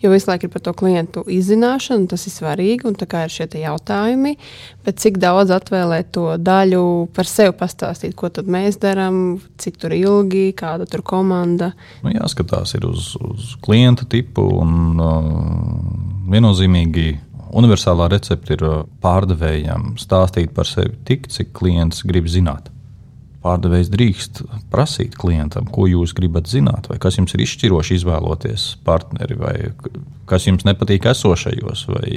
Jo 0.00 0.12
visu 0.14 0.30
laiku 0.30 0.46
ir 0.46 0.52
par 0.54 0.62
to 0.62 0.72
klientu 0.78 1.24
izzināšanu, 1.28 2.06
tas 2.08 2.24
ir 2.28 2.32
svarīgi, 2.32 2.86
un 2.88 2.96
tā 2.96 3.08
kā 3.10 3.24
ir 3.26 3.34
šie 3.34 3.48
jautājumi, 3.58 4.36
bet 4.86 5.00
cik 5.02 5.18
daudz 5.20 5.52
atvēlēt 5.52 6.12
to 6.14 6.26
daļu 6.40 7.08
par 7.12 7.28
sevi 7.28 7.52
pastāstīt, 7.58 8.14
ko 8.16 8.30
tad 8.32 8.48
mēs 8.48 8.78
darām, 8.80 9.40
cik 9.60 9.80
tur 9.82 9.96
ilgi, 9.96 10.52
kāda 10.56 10.86
tur 10.88 11.02
komanda. 11.02 11.72
Nu, 12.06 12.14
jāskatās 12.14 12.76
uz, 12.78 13.12
uz 13.18 13.56
klienta 13.64 14.06
tipu 14.08 14.46
un 14.62 15.02
uh, 15.02 15.32
viennozīmīgi 16.30 17.10
universālā 17.56 18.08
recepte 18.12 18.56
ir 18.56 18.64
uh, 18.66 18.80
pārdevējam 19.02 19.94
stāstīt 20.00 20.52
par 20.56 20.68
sevi 20.68 20.96
tik, 21.08 21.28
cik 21.32 21.54
klients 21.56 22.04
grib 22.08 22.28
zināt. 22.30 22.70
Pārdevējs 23.44 23.90
drīkst 23.92 24.40
prasīt 24.72 25.14
klientam, 25.16 25.68
ko 25.70 25.86
jūs 25.86 26.12
gribat 26.16 26.50
zināt, 26.50 26.88
vai 26.90 26.98
kas 27.00 27.20
jums 27.20 27.36
ir 27.36 27.44
izšķiroši 27.44 28.00
izvēloties 28.00 28.64
partneri, 28.84 29.36
vai 29.38 29.54
kas 30.28 30.48
jums 30.48 30.66
nepatīk 30.66 31.06
esošajos, 31.12 31.84
vai 31.92 32.08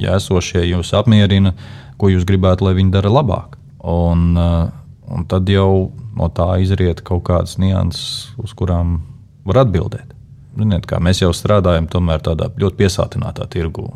ja 0.00 0.16
esošie 0.16 0.64
jūs 0.70 0.94
apmierina, 0.96 1.52
ko 2.00 2.08
jūs 2.10 2.24
gribētu, 2.28 2.66
lai 2.66 2.78
viņi 2.80 2.94
dara 2.96 3.12
labāk. 3.12 3.58
Un, 3.84 4.32
uh, 4.40 4.70
un 5.12 5.28
tad 5.28 5.48
jau 5.52 5.90
no 6.16 6.30
tā 6.32 6.54
izriet 6.64 7.04
kaut 7.06 7.26
kādas 7.28 7.58
nianses, 7.60 8.32
uz 8.40 8.56
kurām 8.56 8.98
var 9.46 9.64
atbildēt. 9.66 10.16
Ziniet, 10.60 10.90
mēs 11.00 11.22
jau 11.22 11.30
strādājam 11.32 11.88
tādā 11.88 12.50
ļoti 12.60 12.76
piesātinātā 12.76 13.46
tirgu. 13.48 13.86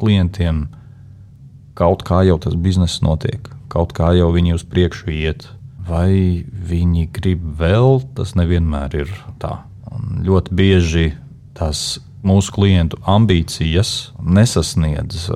Klientiem 0.00 0.68
kaut 1.76 2.04
kā 2.06 2.22
jau 2.24 2.38
tas 2.40 2.54
bizness 2.54 3.02
notiek, 3.04 3.50
kaut 3.68 3.92
kā 3.96 4.14
jau 4.16 4.30
viņi 4.32 4.54
uz 4.56 4.64
priekšu 4.64 5.12
iet. 5.12 5.48
Vai 5.84 6.44
viņi 6.48 7.10
grib 7.12 7.42
vēl, 7.60 8.00
tas 8.16 8.32
nevienmēr 8.38 8.94
ir 9.02 9.10
tā. 9.42 9.58
Un 9.92 10.24
ļoti 10.24 10.56
bieži 10.56 11.06
tās 11.54 12.00
mūsu 12.24 12.54
klientu 12.56 12.98
ambīcijas 13.04 14.14
nesasniedz, 14.24 15.28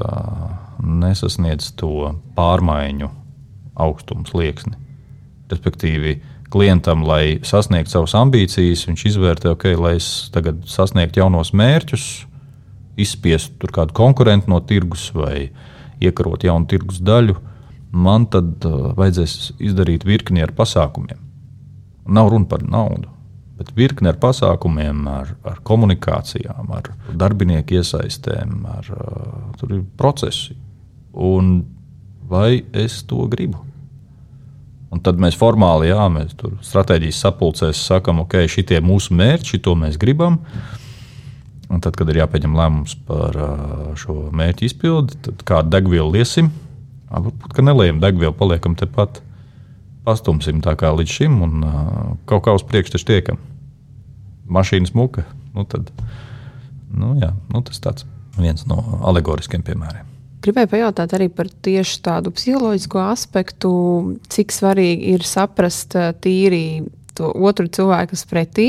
nesasniedz 0.80 1.68
to 1.76 2.14
pārmaiņu 2.38 3.10
augstumu 3.78 4.24
slieksni. 4.30 4.78
Respektīvi, 5.52 6.18
klientam, 6.52 7.04
lai 7.06 7.38
sasniegtu 7.46 7.92
savas 7.92 8.14
ambīcijas, 8.18 8.86
viņš 8.88 9.04
izvērtē, 9.12 9.52
ok, 9.52 9.66
lai 9.78 9.96
es 9.98 10.08
tagad 10.34 10.62
sasniegtu 10.68 11.22
jaunos 11.22 11.52
mērķus, 11.56 12.06
izspiestu 12.98 13.70
kādu 13.72 13.94
konkurentu 13.96 14.50
no 14.50 14.60
tirgus 14.64 15.08
vai 15.14 15.50
iekarot 16.02 16.46
jaunu 16.46 16.68
tirgus 16.70 17.02
daļu, 17.04 17.36
man 17.94 18.26
tad 18.32 18.64
uh, 18.68 18.90
vajadzēs 18.98 19.54
izdarīt 19.70 20.06
virkni 20.08 20.42
ar 20.44 20.52
pasākumiem. 20.56 21.20
Nav 22.08 22.32
runa 22.32 22.48
par 22.48 22.64
naudu, 22.64 23.10
bet 23.58 23.72
virkni 23.76 24.10
ar 24.10 24.18
pasākumiem, 24.20 25.04
ar, 25.10 25.34
ar 25.46 25.62
komunikācijām, 25.66 26.72
ar 26.74 26.92
darbinieku 27.12 27.78
iesaistēm, 27.78 28.60
ar 28.78 28.92
uh, 28.94 29.78
procesu. 30.00 30.56
Un 31.12 31.62
vai 32.28 32.62
es 32.76 33.02
to 33.08 33.26
gribu? 33.30 33.67
Un 34.88 35.02
tad 35.04 35.18
mēs 35.20 35.36
formāli, 35.36 35.90
jā, 35.90 36.06
mēs 36.12 36.32
tur 36.38 36.54
stratēģijas 36.64 37.20
sapulcēs 37.26 37.80
sakām, 37.90 38.22
ok, 38.24 38.40
šitie 38.48 38.80
mūsu 38.84 39.12
mērķi, 39.16 39.60
to 39.64 39.74
mēs 39.76 39.98
gribam. 40.00 40.40
Un 41.68 41.82
tad, 41.84 41.98
kad 41.98 42.08
ir 42.08 42.22
jāpieņem 42.22 42.56
lēmums 42.56 42.94
par 43.08 43.36
šo 44.00 44.30
mērķu 44.32 44.64
izpildi, 44.64 45.18
tad 45.26 45.44
kādu 45.48 45.74
degvielu 45.74 46.14
liesim. 46.16 46.48
Varbūt, 47.12 47.50
ka 47.52 47.64
neliekam 47.64 48.00
degvielu, 48.00 48.32
paliekam 48.36 48.76
tepat, 48.80 49.20
pastumsim 50.08 50.62
tā 50.64 50.72
kā 50.80 50.94
līdz 50.96 51.16
šim 51.20 51.36
un 51.44 51.68
kaut 52.28 52.46
kā 52.48 52.56
uz 52.56 52.64
priekšu 52.64 52.96
taču 52.96 53.10
tiekam. 53.12 53.40
Mašīnas 54.48 54.96
muka. 54.96 55.26
Nu 55.52 55.68
tad, 55.68 55.92
nu 56.88 57.18
jā, 57.20 57.34
nu 57.52 57.60
tas 57.66 57.84
tāds 57.84 58.08
viens 58.40 58.64
no 58.70 58.80
alegoriskiem 59.04 59.64
piemēriem. 59.66 60.17
Gribēju 60.38 60.70
pajautāt 60.70 61.12
arī 61.16 61.26
par 61.34 61.48
tieši 61.50 61.98
tādu 62.06 62.30
psiholoģisko 62.34 63.00
aspektu, 63.08 63.70
cik 64.30 64.54
svarīgi 64.54 65.14
ir 65.16 65.26
saprast 65.26 65.96
eh, 65.98 66.12
tīri 66.14 66.62
to 67.18 67.32
otru 67.34 67.66
cilvēku, 67.66 68.14
pretī, 68.30 68.68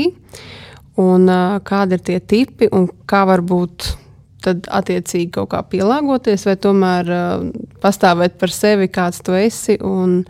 un 0.98 1.28
uh, 1.30 1.60
kādi 1.62 1.94
ir 1.94 2.00
tie 2.02 2.16
tipi, 2.18 2.66
un 2.74 2.88
kā 3.06 3.22
varbūt 3.28 3.92
tad 4.42 4.66
attiecīgi 4.66 5.28
kaut 5.36 5.52
kā 5.52 5.60
pielāgoties, 5.70 6.48
vai 6.48 6.56
tomēr 6.58 7.12
uh, 7.14 7.44
pastāvēt 7.78 8.40
par 8.40 8.50
sevi, 8.50 8.88
kāds 8.90 9.22
tu 9.22 9.36
esi, 9.38 9.78
un 9.78 10.24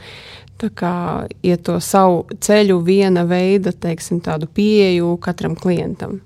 kā, 0.61 1.25
iet 1.41 1.65
to 1.65 1.79
savu 1.81 2.27
ceļu, 2.37 2.83
viena 2.85 3.25
veida, 3.25 3.73
teiksim, 3.73 4.21
tādu 4.21 4.51
pieeju 4.53 5.15
katram 5.25 5.57
klientam. 5.57 6.19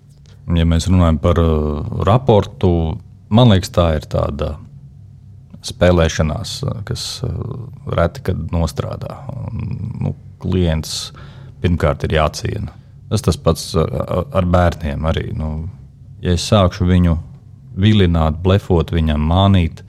Ja 0.58 0.66
mēs 0.66 0.90
runājam 0.90 1.22
par 1.22 1.38
raportu, 2.04 2.98
man 3.30 3.54
liekas, 3.54 3.70
tā 3.70 3.92
ir 4.00 4.10
tāda 4.10 4.56
spēlēšanās, 5.64 6.56
kas 6.88 7.06
uh, 7.26 7.34
reti 7.96 8.24
kad 8.28 8.40
nostrādā. 8.54 9.18
Un, 9.32 9.68
nu, 10.04 10.14
klients 10.44 11.12
pirmkārt 11.62 12.04
ir 12.04 12.18
jāciena. 12.18 12.74
Tas 13.08 13.24
tas 13.24 13.38
pats 13.40 13.72
ar 13.76 14.46
bērniem 14.50 15.04
arī. 15.08 15.28
Nu, 15.36 15.68
ja 16.24 16.34
es 16.34 16.44
sākšu 16.50 16.88
viņu 16.88 17.16
vilināt, 17.80 18.40
blefot 18.42 18.92
viņam, 18.94 19.24
mānīt, 19.28 19.82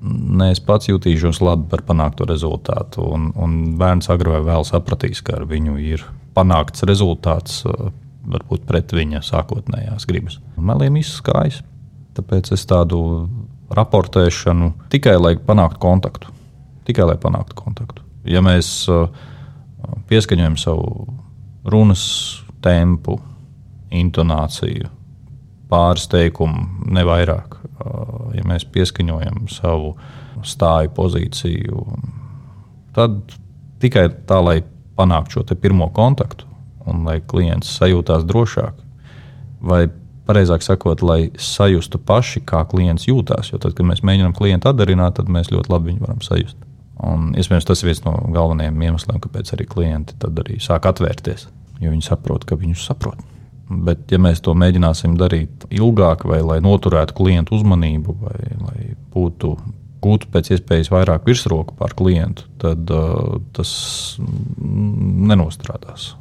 ne 0.00 0.50
es 0.54 0.60
pats 0.64 0.88
jutīšos 0.88 1.42
labi 1.44 1.68
par 1.72 1.84
panākto 1.88 2.26
rezultātu. 2.28 3.04
Un, 3.04 3.30
un 3.36 3.58
bērns 3.80 4.10
agrāk 4.12 4.40
vai 4.40 4.52
vēlāk 4.52 4.70
sapratīs, 4.70 5.22
ka 5.26 5.40
ar 5.40 5.46
viņu 5.50 5.76
ir 5.84 6.06
panākts 6.36 6.86
rezultāts, 6.88 7.62
varbūt 8.30 8.66
pret 8.68 8.94
viņa 8.94 9.22
sākotnējās 9.26 10.06
gribas. 10.08 10.38
Meliem 10.56 11.00
izskājas. 11.00 11.62
Tāpēc 12.16 12.52
es 12.56 12.66
tādu 12.68 13.00
raportēšanu 13.74 14.72
tikai 14.92 15.16
lai 15.20 15.34
panāktu 15.36 15.80
kontaktu. 15.82 16.32
Tikai 16.88 17.06
lai 17.12 17.16
panāktu 17.20 17.56
kontaktu. 17.58 18.04
Ja 18.28 18.42
mēs 18.44 18.88
pieskaņojam 20.10 20.56
savu 20.60 21.06
runas 21.70 22.04
tempu, 22.64 23.18
intonāciju, 23.90 24.90
pāris 25.70 26.08
teikumu, 26.10 26.66
ne 26.90 27.04
vairāk. 27.06 27.56
Ja 28.36 28.44
mēs 28.46 28.66
pieskaņojam 28.68 29.46
savu 29.50 29.94
stāju 30.46 30.92
pozīciju, 30.96 31.84
tad 32.96 33.20
tikai 33.80 34.08
tā, 34.28 34.40
lai 34.44 34.60
panāktu 34.98 35.40
šo 35.40 35.56
pirmo 35.56 35.88
kontaktu 35.94 36.48
un 36.90 37.04
lai 37.06 37.20
klients 37.20 37.70
sajūtās 37.78 38.26
drošāk. 38.28 38.74
Vai 39.60 39.84
pareizāk 40.30 40.64
sakot, 40.64 41.02
lai 41.02 41.30
sajustu 41.40 41.98
paši, 41.98 42.44
kā 42.46 42.62
klients 42.70 43.08
jūtas. 43.10 43.50
Jo 43.52 43.60
tad, 43.62 43.74
kad 43.78 43.88
mēs 43.88 44.04
mēģinām 44.06 44.34
klientu 44.36 44.70
atdarināt, 44.70 45.18
tad 45.18 45.32
mēs 45.32 45.50
ļoti 45.50 45.72
labi 45.72 45.92
viņu 45.92 46.04
varam 46.06 46.22
sajust. 46.24 46.58
Un, 47.00 47.30
iespējams, 47.40 47.66
tas 47.66 47.80
ir 47.80 47.90
viens 47.90 48.02
no 48.04 48.14
galvenajiem 48.34 48.86
iemesliem, 48.90 49.20
kāpēc 49.24 49.54
arī 49.56 49.66
klienti 49.68 50.16
arī 50.28 50.60
sāk 50.62 50.88
atvērties. 50.90 51.48
Jo 51.80 51.92
viņi 51.94 52.04
saprot, 52.04 52.44
ka 52.44 52.58
viņus 52.60 52.84
saprot. 52.90 53.20
Bet, 53.70 54.08
ja 54.10 54.18
mēs 54.20 54.42
to 54.44 54.52
mēģināsim 54.58 55.14
darīt 55.18 55.64
ilgāk, 55.70 56.26
vai 56.28 56.40
lai 56.42 56.58
noturētu 56.64 57.14
klientu 57.16 57.54
uzmanību, 57.56 58.16
vai 58.20 58.38
lai 58.58 58.96
būtu 59.14 59.54
gūtu 60.02 60.30
pēc 60.32 60.54
iespējas 60.56 60.90
vairāk 60.92 61.28
virsroku 61.28 61.76
pār 61.78 61.94
klientu, 61.96 62.48
tad 62.60 62.90
uh, 62.92 63.38
tas 63.56 63.72
nenostrādās. 64.60 66.14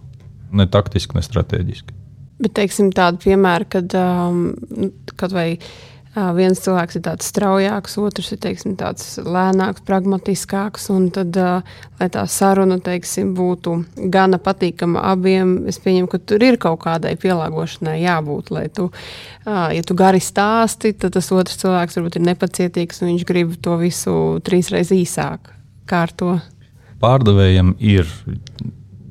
Ne 0.56 0.68
taktiski, 0.70 1.18
ne 1.18 1.26
strateģiski. 1.26 1.99
Bet, 2.40 2.56
teiksim, 2.56 2.94
tādu 2.96 3.20
piemēru, 3.26 3.68
kad 3.78 3.96
um, 4.00 4.44
kaut 5.20 5.34
vai 5.36 5.50
viens 6.36 6.58
cilvēks 6.60 6.98
ir 6.98 7.04
tāds 7.06 7.28
straujāks, 7.30 7.98
otrs 8.02 8.32
ir 8.34 8.40
teiksim, 8.42 8.74
tāds 8.80 9.20
lēnāks, 9.22 9.84
pragmatiskāks. 9.86 10.88
Tad, 11.16 11.38
lai 12.00 12.08
tā 12.12 12.24
saruna 12.30 12.80
teiksim, 12.84 13.34
būtu 13.38 13.76
gana 14.12 14.40
patīkama 14.42 15.04
abiem, 15.12 15.68
es 15.70 15.80
pieņemu, 15.84 16.10
ka 16.10 16.20
tur 16.20 16.44
ir 16.46 16.58
kaut 16.62 16.82
kādai 16.86 17.14
pielāgošanai 17.20 18.00
jābūt. 18.02 18.52
Lai 18.56 18.66
tu, 18.74 18.90
ja 19.46 19.86
tu 19.86 19.98
gari 19.98 20.22
stāsti, 20.24 20.96
tad 20.98 21.16
tas 21.18 21.30
otrs 21.36 21.62
cilvēks 21.62 22.00
varbūt 22.00 22.20
ir 22.20 22.28
nepacietīgs 22.32 23.04
un 23.04 23.14
viņš 23.14 23.28
grib 23.30 23.54
to 23.64 23.78
visu 23.82 24.16
trīsreiz 24.46 24.94
īsāk 24.96 25.54
kārtot. 25.90 26.44
Pārdevējiem 27.00 27.78
ir 27.80 28.10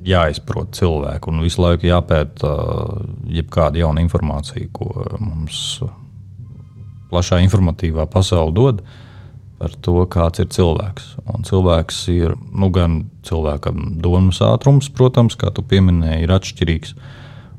jāizprot 0.09 0.73
cilvēku 0.79 1.33
un 1.33 1.42
visu 1.44 1.62
laiku 1.62 1.88
jāpēta 1.88 2.53
jebkāda 3.38 3.83
jauna 3.83 4.03
informācija, 4.05 4.68
ko 4.73 4.90
mums 5.21 5.81
plašā 7.12 7.40
informatīvā 7.44 8.09
pasaule 8.11 8.55
dod 8.57 8.83
par 9.59 9.73
to, 9.83 9.97
kāds 10.07 10.42
ir 10.42 10.51
cilvēks. 10.55 11.14
Un 11.35 11.47
cilvēks 11.47 12.03
ir 12.14 12.35
nu, 12.55 12.68
gan 12.75 13.01
cilvēkam 13.27 13.97
domas 14.03 14.38
ātrums, 14.44 14.90
protams, 14.94 15.35
kā 15.38 15.51
tu 15.55 15.64
pieminēji, 15.66 16.27
ir 16.27 16.35
atšķirīgs. 16.37 16.94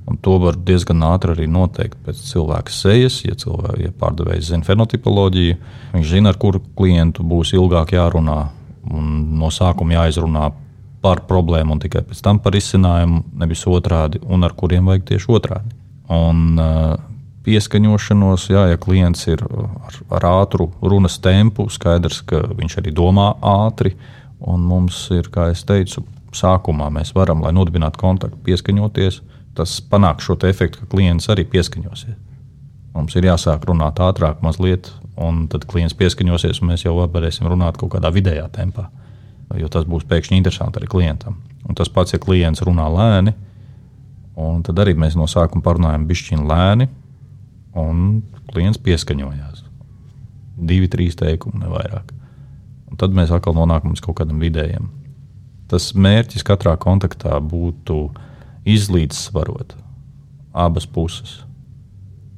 Un 0.10 0.18
to 0.24 0.38
var 0.42 0.56
diezgan 0.56 1.04
ātri 1.06 1.36
arī 1.36 1.50
noteikt 1.52 2.00
pēc 2.06 2.22
cilvēka 2.32 2.74
sejas. 2.74 3.20
Ja, 3.28 3.36
cilvēki, 3.38 3.90
ja 3.90 3.98
pārdevējs 4.00 4.54
zina 4.54 4.66
fenotipoloģiju, 4.66 5.60
viņš 5.92 6.08
zina, 6.16 6.32
ar 6.32 6.40
kuru 6.42 6.64
klientu 6.80 7.26
būs 7.28 7.52
ilgāk 7.58 7.94
jārunā 7.98 8.40
un 8.96 9.12
no 9.38 9.52
sākuma 9.54 10.00
jāizrunā 10.00 10.48
par 11.02 11.24
problēmu 11.30 11.76
un 11.76 11.84
tikai 11.84 12.04
pēc 12.08 12.24
tam 12.26 12.42
par 12.44 12.58
izcinājumu, 12.60 13.24
nevis 13.40 13.66
otrādi, 13.70 14.20
un 14.28 14.44
ar 14.44 14.56
kuriem 14.58 14.90
vajag 14.90 15.06
tieši 15.14 15.32
otrādi. 15.38 15.78
Un, 16.10 16.58
uh, 16.60 16.98
pieskaņošanos. 17.50 18.48
Jā, 18.52 18.68
ja 18.74 18.80
klients 18.82 19.28
ir 19.30 19.44
ar, 19.44 20.00
ar 20.18 20.28
ātru 20.32 20.70
runas 20.82 21.20
tempu, 21.24 21.68
skaidrs, 21.72 22.22
ka 22.28 22.44
viņš 22.56 22.80
arī 22.82 22.94
domā 22.96 23.32
ātri. 23.42 23.96
Mums 24.40 25.08
ir, 25.16 25.28
kā 25.34 25.50
jau 25.50 25.60
teicu, 25.74 26.06
sākumā 26.36 26.88
mēs 26.94 27.12
varam, 27.16 27.44
lai 27.44 27.54
nodibinātu 27.56 28.00
kontaktu, 28.02 28.40
pieskaņoties. 28.46 29.22
Tas 29.58 29.80
panāk 29.92 30.22
šo 30.24 30.38
efektu, 30.48 30.84
ka 30.84 30.92
klients 30.94 31.28
arī 31.32 31.44
pieskaņosies. 31.50 32.16
Mums 32.96 33.16
ir 33.16 33.28
jāsāk 33.28 33.66
runāt 33.68 34.00
ātrāk, 34.02 34.40
mazliet, 34.46 34.90
un 35.20 35.46
tad 35.52 35.66
klients 35.70 35.96
pieskaņosies, 35.98 36.62
un 36.62 36.72
mēs 36.72 36.86
jau 36.86 36.96
varēsim 37.00 37.48
runāt 37.50 37.78
kaut 37.80 37.94
kādā 37.96 38.12
vidējā 38.14 38.48
tempā. 38.56 38.88
Jo 39.58 39.70
tas 39.74 39.88
būs 39.90 40.06
pēkšņi 40.06 40.38
interesanti 40.38 40.78
arī 40.78 40.90
klientam. 40.92 41.40
Un 41.66 41.78
tas 41.78 41.90
pats, 41.90 42.14
ja 42.14 42.20
klients 42.22 42.62
runā 42.62 42.86
lēni, 42.94 43.34
tad 44.66 44.78
arī 44.82 44.94
mēs 44.94 45.18
no 45.18 45.26
sākuma 45.28 45.66
parunājam 45.66 46.06
bišķiņu 46.10 46.46
lēni, 46.48 46.88
un 47.80 48.22
klients 48.52 48.80
pieskaņojās. 48.86 49.66
Divi, 50.70 50.90
trīs 50.92 51.18
teikumi, 51.20 51.64
ne 51.64 51.72
vairāk. 51.72 52.14
Un 52.90 53.00
tad 53.00 53.14
mēs 53.16 53.34
atkal 53.34 53.56
nonākam 53.58 53.94
līdz 53.94 54.04
kaut 54.06 54.20
kādam 54.22 54.42
vidējam. 54.44 54.90
Tas 55.70 55.92
mērķis 55.94 56.46
katrā 56.46 56.76
kontaktā 56.82 57.38
būtu 57.42 58.08
izlīdzsvarot 58.70 59.76
abas 60.54 60.88
puses. 60.90 61.40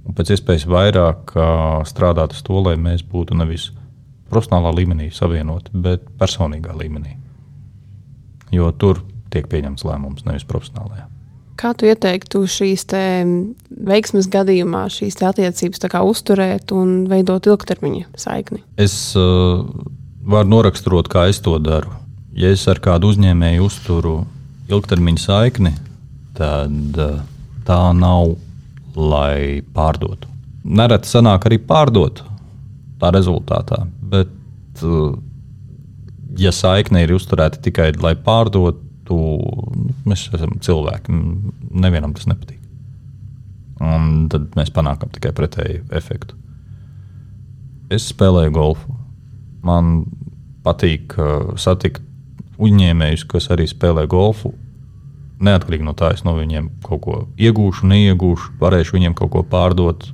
Un 0.08 0.16
pēc 0.18 0.34
iespējas 0.36 0.68
vairāk 0.70 1.36
strādāt 1.88 2.36
uz 2.36 2.42
to, 2.46 2.58
lai 2.66 2.76
mēs 2.80 3.04
būtu 3.08 3.38
nevis 3.38 3.70
profesionālā 4.32 4.74
līmenī 4.80 5.12
savienoti, 5.14 5.74
bet 5.84 6.08
personīgā 6.20 6.76
līmenī. 6.78 7.18
Jo 8.52 8.72
tur 8.76 9.04
tiek 9.32 9.48
pieņemts 9.52 9.86
lēmums, 9.88 10.26
nevis 10.28 10.48
profesionālajā. 10.48 11.08
Kā 11.62 11.76
tu 11.78 11.86
ieteiktu 11.86 12.42
šīs 12.50 12.88
veiksmes 13.86 14.28
gadījumā, 14.34 14.88
šīs 14.90 15.20
attiecības 15.22 15.84
uzturēt 16.02 16.72
un 16.74 17.06
veidot 17.12 17.46
ilgtermiņa 17.46 18.08
saikni? 18.18 18.64
Es 18.82 19.14
uh, 19.20 19.62
varu 20.26 20.50
noraksturot, 20.56 21.12
kā 21.12 21.28
es 21.30 21.42
to 21.44 21.60
daru. 21.62 21.94
Ja 22.34 22.50
es 22.50 22.64
ar 22.72 22.80
kādu 22.82 23.12
uzņēmēju 23.12 23.68
uzturu 23.68 24.16
ilgtermiņa 24.72 25.22
saikni, 25.22 25.76
tad 26.40 26.98
uh, 26.98 27.22
tā 27.68 27.82
nav, 27.94 28.34
lai 28.96 29.62
pārdotu. 29.76 30.32
Nereti 30.66 31.10
sanāk 31.10 31.46
arī 31.50 31.62
pārdot 31.62 32.24
tā 33.02 33.10
rezultātā, 33.14 33.84
bet, 34.12 34.32
uh, 34.86 35.16
ja 36.40 36.54
saikne 36.56 37.06
ir 37.06 37.16
uzturēta 37.16 37.62
tikai 37.64 37.92
lai 38.02 38.16
pārdotu, 38.20 38.84
tu, 39.08 39.18
mēs 40.08 40.28
esam 40.32 40.56
cilvēki, 40.64 41.16
nevienam 41.72 42.14
tas 42.16 42.30
nepatīk. 42.30 42.60
Un 43.82 44.28
tad 44.32 44.54
mēs 44.58 44.70
panākam 44.74 45.10
tikai 45.12 45.34
pretēju 45.36 45.88
efektu. 45.98 46.38
Es 47.92 48.06
spēlēju 48.12 48.54
golfu. 48.56 48.94
Man 49.66 50.06
patīk 50.66 51.18
uh, 51.18 51.54
satikt 51.60 52.04
uzņēmējus, 52.62 53.26
kas 53.30 53.50
arī 53.54 53.66
spēlē 53.70 54.06
golfu. 54.10 54.54
Neatkarīgi 55.42 55.86
no 55.86 55.96
tā, 55.98 56.12
es 56.14 56.22
no 56.24 56.36
viņiem 56.38 56.70
kaut 56.86 57.02
ko 57.06 57.16
iegūšu, 57.42 57.88
neiegūšu, 57.90 58.54
varēšu 58.62 58.98
viņiem 58.98 59.18
kaut 59.18 59.34
ko 59.34 59.42
pārdot. 59.50 60.06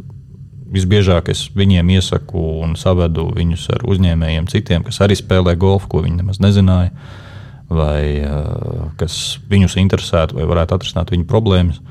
Visbiežāk 0.74 1.30
es 1.32 1.46
viņiem 1.56 1.94
iesaku 1.96 2.42
un 2.66 2.76
savedu 2.80 3.30
viņus 3.36 3.70
ar 3.78 3.86
uzņēmējiem, 3.88 4.50
citiem, 4.52 4.84
kas 4.84 5.00
arī 5.06 5.16
spēlē 5.16 5.56
golfu, 5.60 5.88
ko 5.94 6.04
viņi 6.04 6.20
nemaz 6.20 6.42
nezināja. 6.44 6.92
Vai 7.68 8.24
uh, 8.24 8.88
kas 9.00 9.38
viņus 9.52 9.76
interesētu, 9.80 10.38
vai 10.40 10.48
varētu 10.48 10.78
atrisināt 10.78 11.12
viņu 11.12 11.28
problēmas. 11.28 11.82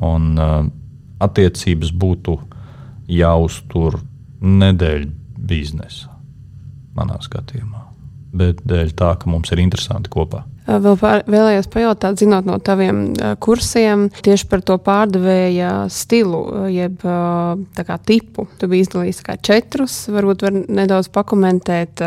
Un 0.00 0.30
uh, 0.40 0.54
attiecības 1.22 1.92
būtu 1.92 2.38
jāuztur 3.12 4.00
nedēļu 4.42 5.10
biznesa, 5.36 6.10
manā 6.96 7.18
skatījumā, 7.22 7.82
bet 8.36 8.62
dēļ 8.68 8.94
tā, 8.98 9.12
ka 9.20 9.30
mums 9.30 9.52
ir 9.52 9.62
interesanti 9.62 10.12
kopā. 10.12 10.44
Vēl 10.66 10.96
pār, 11.00 11.24
vēlējos 11.30 11.68
pajautāt, 11.72 12.20
zinot 12.22 12.46
no 12.46 12.58
taviem 12.62 13.02
kursiem, 13.42 14.06
tieši 14.22 14.46
par 14.50 14.62
to 14.66 14.76
pārdevēja 14.82 15.72
stilu, 15.90 16.42
jeb 16.70 17.02
kā, 17.02 17.98
tipu. 18.06 18.46
Tu 18.60 18.70
biji 18.70 18.86
izdalījis 18.86 19.22
četrus. 19.42 19.98
Varbūt 20.12 20.46
var 20.46 20.56
nedaudz 20.62 21.10
pakomentēt, 21.12 22.04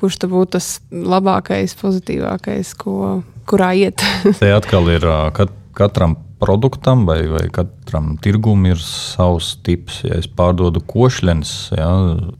kurš 0.00 0.20
būtu 0.24 0.56
tas 0.56 0.70
labākais, 0.90 1.76
pozitīvākais, 1.80 2.74
ko, 2.80 3.20
kurā 3.48 3.74
iet. 3.76 4.04
Te 4.40 4.52
atkal 4.54 4.88
ir 4.94 5.04
kat, 5.36 5.52
katram 5.76 6.16
produktam 6.44 7.06
vai, 7.08 7.22
vai 7.30 7.46
katram 7.52 8.14
tirgum 8.20 8.66
ir 8.68 8.80
savs 8.82 9.54
tips. 9.64 10.02
Ja 10.04 10.18
es 10.20 10.28
pārdodu 10.28 10.82
košļus, 10.84 11.52
ja, 11.78 11.90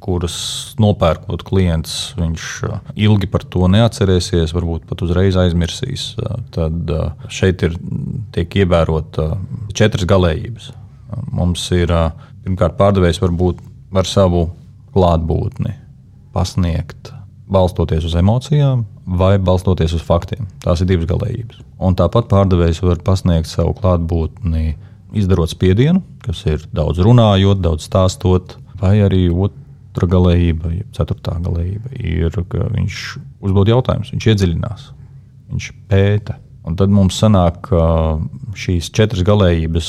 kuras 0.04 0.36
nopērkot 0.82 1.44
klients, 1.48 2.12
viņš 2.20 2.48
uh, 2.68 2.78
ilgi 3.08 3.30
par 3.32 3.46
to 3.48 3.68
neatcerēsies, 3.72 4.52
varbūt 4.56 4.84
pat 4.90 5.04
uzreiz 5.06 5.38
aizmirsīs. 5.40 6.10
Uh, 6.20 6.36
tad 6.54 6.92
uh, 6.92 7.28
šeit 7.32 7.64
ir 7.66 7.78
tiek 8.36 8.60
ievērota 8.64 9.32
četras 9.76 10.08
galējības. 10.10 10.72
Mums 11.34 11.64
ir 11.76 11.92
pirmkārt 12.44 12.76
pārdevējs 12.76 13.20
varbūt 13.22 13.60
ar 13.94 14.08
savu 14.10 14.48
klātbūtni. 14.94 15.80
pasniegt 16.34 17.12
balstoties 17.46 18.04
uz 18.08 18.16
emocijām 18.18 18.82
vai 19.04 19.36
balstoties 19.38 19.94
uz 19.96 20.04
faktiem. 20.04 20.48
Tās 20.64 20.82
ir 20.82 20.88
divas 20.88 21.08
galējības. 21.10 21.60
Un 21.84 21.96
tāpat 21.98 22.28
pārdevējs 22.30 22.82
var 22.84 23.02
pasniegt 23.04 23.50
savu 23.50 23.74
klātbūtni, 23.78 24.74
izdarot 25.14 25.52
spiedienu, 25.52 26.02
kas 26.24 26.42
ir 26.48 26.64
daudz 26.74 27.02
runājot, 27.04 27.60
daudz 27.62 27.86
stāstot, 27.86 28.56
vai 28.80 28.96
arī 29.04 29.26
otra 29.30 30.08
galējība, 30.10 30.72
jeb 30.80 30.96
ceturtā 30.96 31.36
galējība, 31.44 31.92
ir, 32.00 32.40
ka 32.50 32.70
viņš 32.72 33.02
uzdod 33.44 33.70
jautājumus, 33.70 34.14
viņš 34.14 34.30
iedziļinās, 34.32 34.88
viņš 35.52 35.70
pēta. 35.92 36.40
Un 36.64 36.78
tad 36.80 36.88
mums 36.88 37.18
sanāk, 37.20 37.58
ka 37.68 37.82
šīs 38.56 38.88
četras 38.96 39.20
galējības 39.28 39.88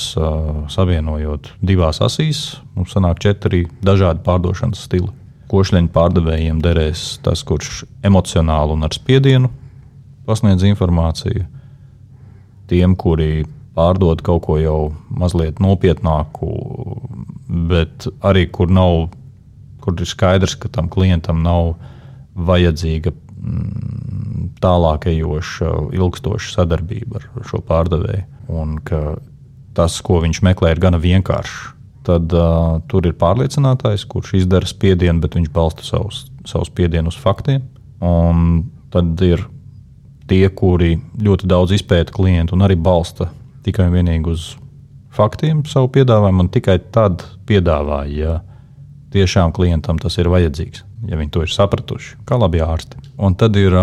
savienojot 0.74 1.54
divās 1.64 2.02
asīs, 2.04 2.42
mums 2.76 2.92
sanāk 2.92 3.22
četri 3.24 3.64
dažādi 3.80 4.20
pārdošanas 4.26 4.84
stili. 4.84 5.08
Košļiņu 5.56 5.92
pārdevējiem 5.96 6.58
derēs 6.60 7.16
tas, 7.24 7.40
kurš 7.48 7.86
emocionāli 8.04 8.76
un 8.76 8.84
ar 8.84 8.92
spiedienu 8.92 9.48
pasniedz 10.28 10.66
informāciju. 10.68 11.46
Tiem, 12.68 12.96
kuri 13.00 13.46
pārdod 13.78 14.24
kaut 14.26 14.44
ko 14.48 14.58
jau 14.60 14.80
mazliet 15.08 15.62
nopietnāku, 15.64 16.50
bet 17.72 18.10
arī 18.26 18.48
kur 18.52 18.74
nav, 18.74 19.14
kur 19.84 19.96
ir 19.96 20.10
skaidrs, 20.10 20.58
ka 20.60 20.72
tam 20.76 20.90
klientam 20.92 21.40
nav 21.46 21.76
vajadzīga 22.36 23.14
mm, 23.14 24.50
tālākajoša, 24.66 25.72
ilgstoša 25.96 26.52
sadarbība 26.58 27.22
ar 27.22 27.48
šo 27.48 27.62
pārdevēju. 27.64 28.26
Un 28.60 28.76
ka 28.84 29.06
tas, 29.78 30.02
ko 30.04 30.20
viņš 30.26 30.44
meklē, 30.44 30.76
ir 30.76 30.84
gana 30.84 31.00
vienkāršs 31.00 31.75
tad 32.06 32.34
uh, 32.36 32.78
tur 32.92 33.08
ir 33.10 33.18
pārliecinātājs, 33.20 34.06
kurš 34.10 34.36
izdara 34.42 34.70
spiedienu, 34.70 35.22
bet 35.24 35.38
viņš 35.38 35.52
balsta 35.54 35.86
savus, 35.88 36.26
savus 36.48 36.72
spiedienu 36.72 37.12
uz 37.12 37.18
faktiem. 37.20 37.64
Un 38.06 38.66
tad 38.94 39.20
ir 39.26 39.44
tie, 40.30 40.46
kuri 40.50 40.96
ļoti 41.22 41.50
daudz 41.50 41.76
izpēta 41.76 42.14
klientu 42.16 42.56
un 42.58 42.66
arī 42.66 42.78
balsta 42.78 43.30
tikai 43.66 43.90
un 43.90 43.98
vienīgi 43.98 44.32
uz 44.32 44.50
faktiem 45.16 45.64
savu 45.70 45.90
piedāvājumu, 45.96 46.46
un 46.46 46.52
tikai 46.54 46.78
tad 46.94 47.24
piedāvāja, 47.50 48.16
ja 48.16 48.34
tiešām 49.16 49.54
klientam 49.56 50.00
tas 50.02 50.18
ir 50.20 50.30
vajadzīgs, 50.32 50.84
ja 51.10 51.20
viņi 51.20 51.32
to 51.32 51.46
ir 51.46 51.54
sapratuši, 51.54 52.18
kā 52.28 52.38
labi 52.40 52.62
ārsti. 52.64 53.00
Un 53.24 53.38
tad 53.40 53.56
ir, 53.60 53.78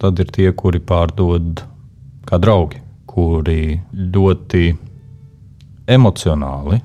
tad 0.00 0.22
ir 0.22 0.30
tie, 0.30 0.50
kuri 0.56 0.80
pārdod 0.84 1.64
kā 2.28 2.38
draugi, 2.40 2.80
kuri 3.10 3.80
ļoti 4.14 4.70
emocionāli 5.90 6.78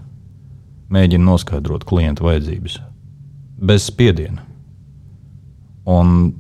mēģina 0.94 1.26
noskaidrot 1.26 1.86
klienta 1.88 2.26
vajadzības 2.26 2.80
bez 3.66 3.88
spiediena. 3.90 4.44
Un 5.86 6.34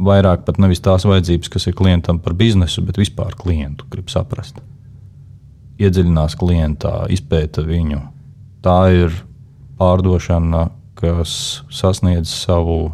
vairāk 0.00 0.44
pat 0.46 0.60
nevis 0.60 0.82
tās 0.84 1.04
vajadzības, 1.08 1.50
kas 1.52 1.68
ir 1.68 1.76
klientam 1.76 2.20
par 2.22 2.36
biznesu, 2.36 2.84
bet 2.86 3.00
vispār 3.00 3.36
klientu 3.38 3.88
grib 3.92 4.10
saprast. 4.12 4.60
Iedziļinās 5.80 6.36
klientā, 6.40 6.94
izpēta 7.12 7.64
viņu. 7.64 8.00
Tā 8.64 8.78
ir 8.92 9.14
pārdošana, 9.80 10.68
kas 11.00 11.32
sasniedz 11.72 12.32
savu 12.42 12.90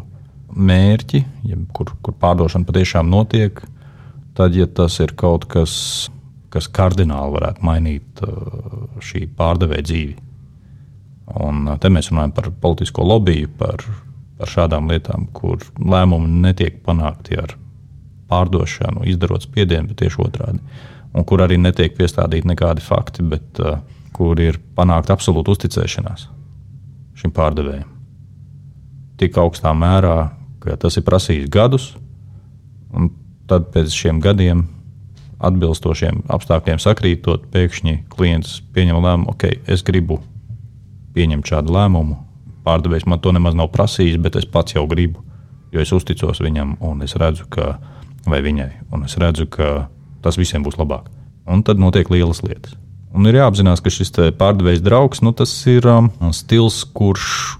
mērķi, 0.47 1.23
ja 1.47 1.57
kur, 1.75 1.91
kur 2.01 2.15
pārdošana 2.19 2.67
patiešām 2.67 3.09
notiek. 3.11 3.59
Tad, 4.37 4.55
ja 4.55 4.67
tas 4.69 4.99
ir 5.03 5.11
kaut 5.17 5.47
kas, 5.51 5.73
kas 6.53 6.69
kardināli 6.71 7.35
varētu 7.35 7.65
mainīt 7.65 8.21
uh, 8.23 8.87
šī 9.03 9.25
pārdevēja 9.35 9.87
dzīvi, 9.89 10.15
Un 11.27 11.67
te 11.81 11.91
mēs 11.91 12.11
runājam 12.11 12.33
par 12.37 12.51
politisko 12.61 13.03
lobiju, 13.03 13.49
par, 13.59 13.83
par 14.39 14.51
šādām 14.51 14.87
lietām, 14.91 15.27
kur 15.35 15.59
lēmumi 15.75 16.41
netiek 16.45 16.79
panākti 16.85 17.39
ar 17.41 17.57
pārdošanu, 18.31 19.03
izdarot 19.07 19.43
spiedienu, 19.43 19.91
bet 19.91 20.01
tieši 20.03 20.21
otrādi. 20.23 20.63
Un 21.17 21.25
kur 21.27 21.41
arī 21.43 21.57
netiek 21.59 21.95
piestādīti 21.97 22.47
nekādi 22.47 22.83
fakti, 22.83 23.25
bet 23.27 23.59
uh, 23.63 23.79
kur 24.15 24.39
ir 24.39 24.59
panākta 24.77 25.15
absolūta 25.15 25.53
uzticēšanās 25.55 26.27
šim 27.17 27.33
pārdevējam. 27.33 27.89
Tik 29.17 29.37
augstā 29.41 29.73
mērā, 29.73 30.29
ka 30.61 30.77
tas 30.79 30.99
ir 30.99 31.05
prasījis 31.07 31.49
gadus, 31.51 31.91
un 32.93 33.09
tad 33.49 33.71
pēc 33.73 33.93
šiem 33.95 34.21
gadiem, 34.21 34.67
atbilstošiem 35.37 36.23
apstākļiem 36.33 36.81
sakrītot, 36.81 37.47
pēkšņi 37.53 38.03
klients 38.13 38.59
pieņem 38.73 39.01
lēmumu, 39.01 39.33
ok, 39.33 39.49
es 39.69 39.83
gribu 39.85 40.19
pieņemt 41.17 41.49
šādu 41.49 41.73
lēmumu. 41.73 42.21
Pārdevējs 42.67 43.07
man 43.09 43.21
to 43.23 43.33
nemaz 43.35 43.55
nav 43.57 43.71
prasījis, 43.73 44.19
bet 44.21 44.37
es 44.39 44.47
pats 44.49 44.75
jau 44.75 44.85
gribu, 44.89 45.23
jo 45.73 45.83
es 45.83 45.93
uzticos 45.95 46.41
viņam 46.43 46.77
un 46.83 47.05
es 47.05 47.15
redzu, 47.19 47.47
ka, 47.53 47.77
vai 48.27 48.41
viņai, 48.45 48.71
un 48.93 49.07
es 49.07 49.17
redzu, 49.19 49.47
ka 49.51 49.87
tas 50.25 50.37
visiem 50.39 50.65
būs 50.65 50.77
labāk. 50.79 51.07
Un 51.47 51.63
tad 51.63 51.79
notiek 51.79 52.09
lielas 52.11 52.43
lietas. 52.43 52.75
Un 53.15 53.25
ir 53.29 53.39
jāapzinās, 53.39 53.81
ka 53.81 53.91
šis 53.93 54.11
pārdevējs 54.37 54.83
draugs, 54.83 55.23
nu, 55.23 55.31
ir 55.71 55.87
um, 55.89 56.09
stils, 56.35 56.83
kurš 56.93 57.57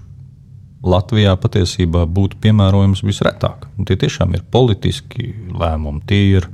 Latvijā 0.84 1.32
patiesībā 1.40 2.04
būtu 2.06 2.38
piemērojams 2.44 3.02
visretāk. 3.02 3.66
Un 3.80 3.88
tie 3.88 3.96
tiešām 3.98 4.36
ir 4.36 4.44
politiski 4.52 5.32
lēmumi, 5.50 6.04
tie 6.06 6.20
ir 6.36 6.46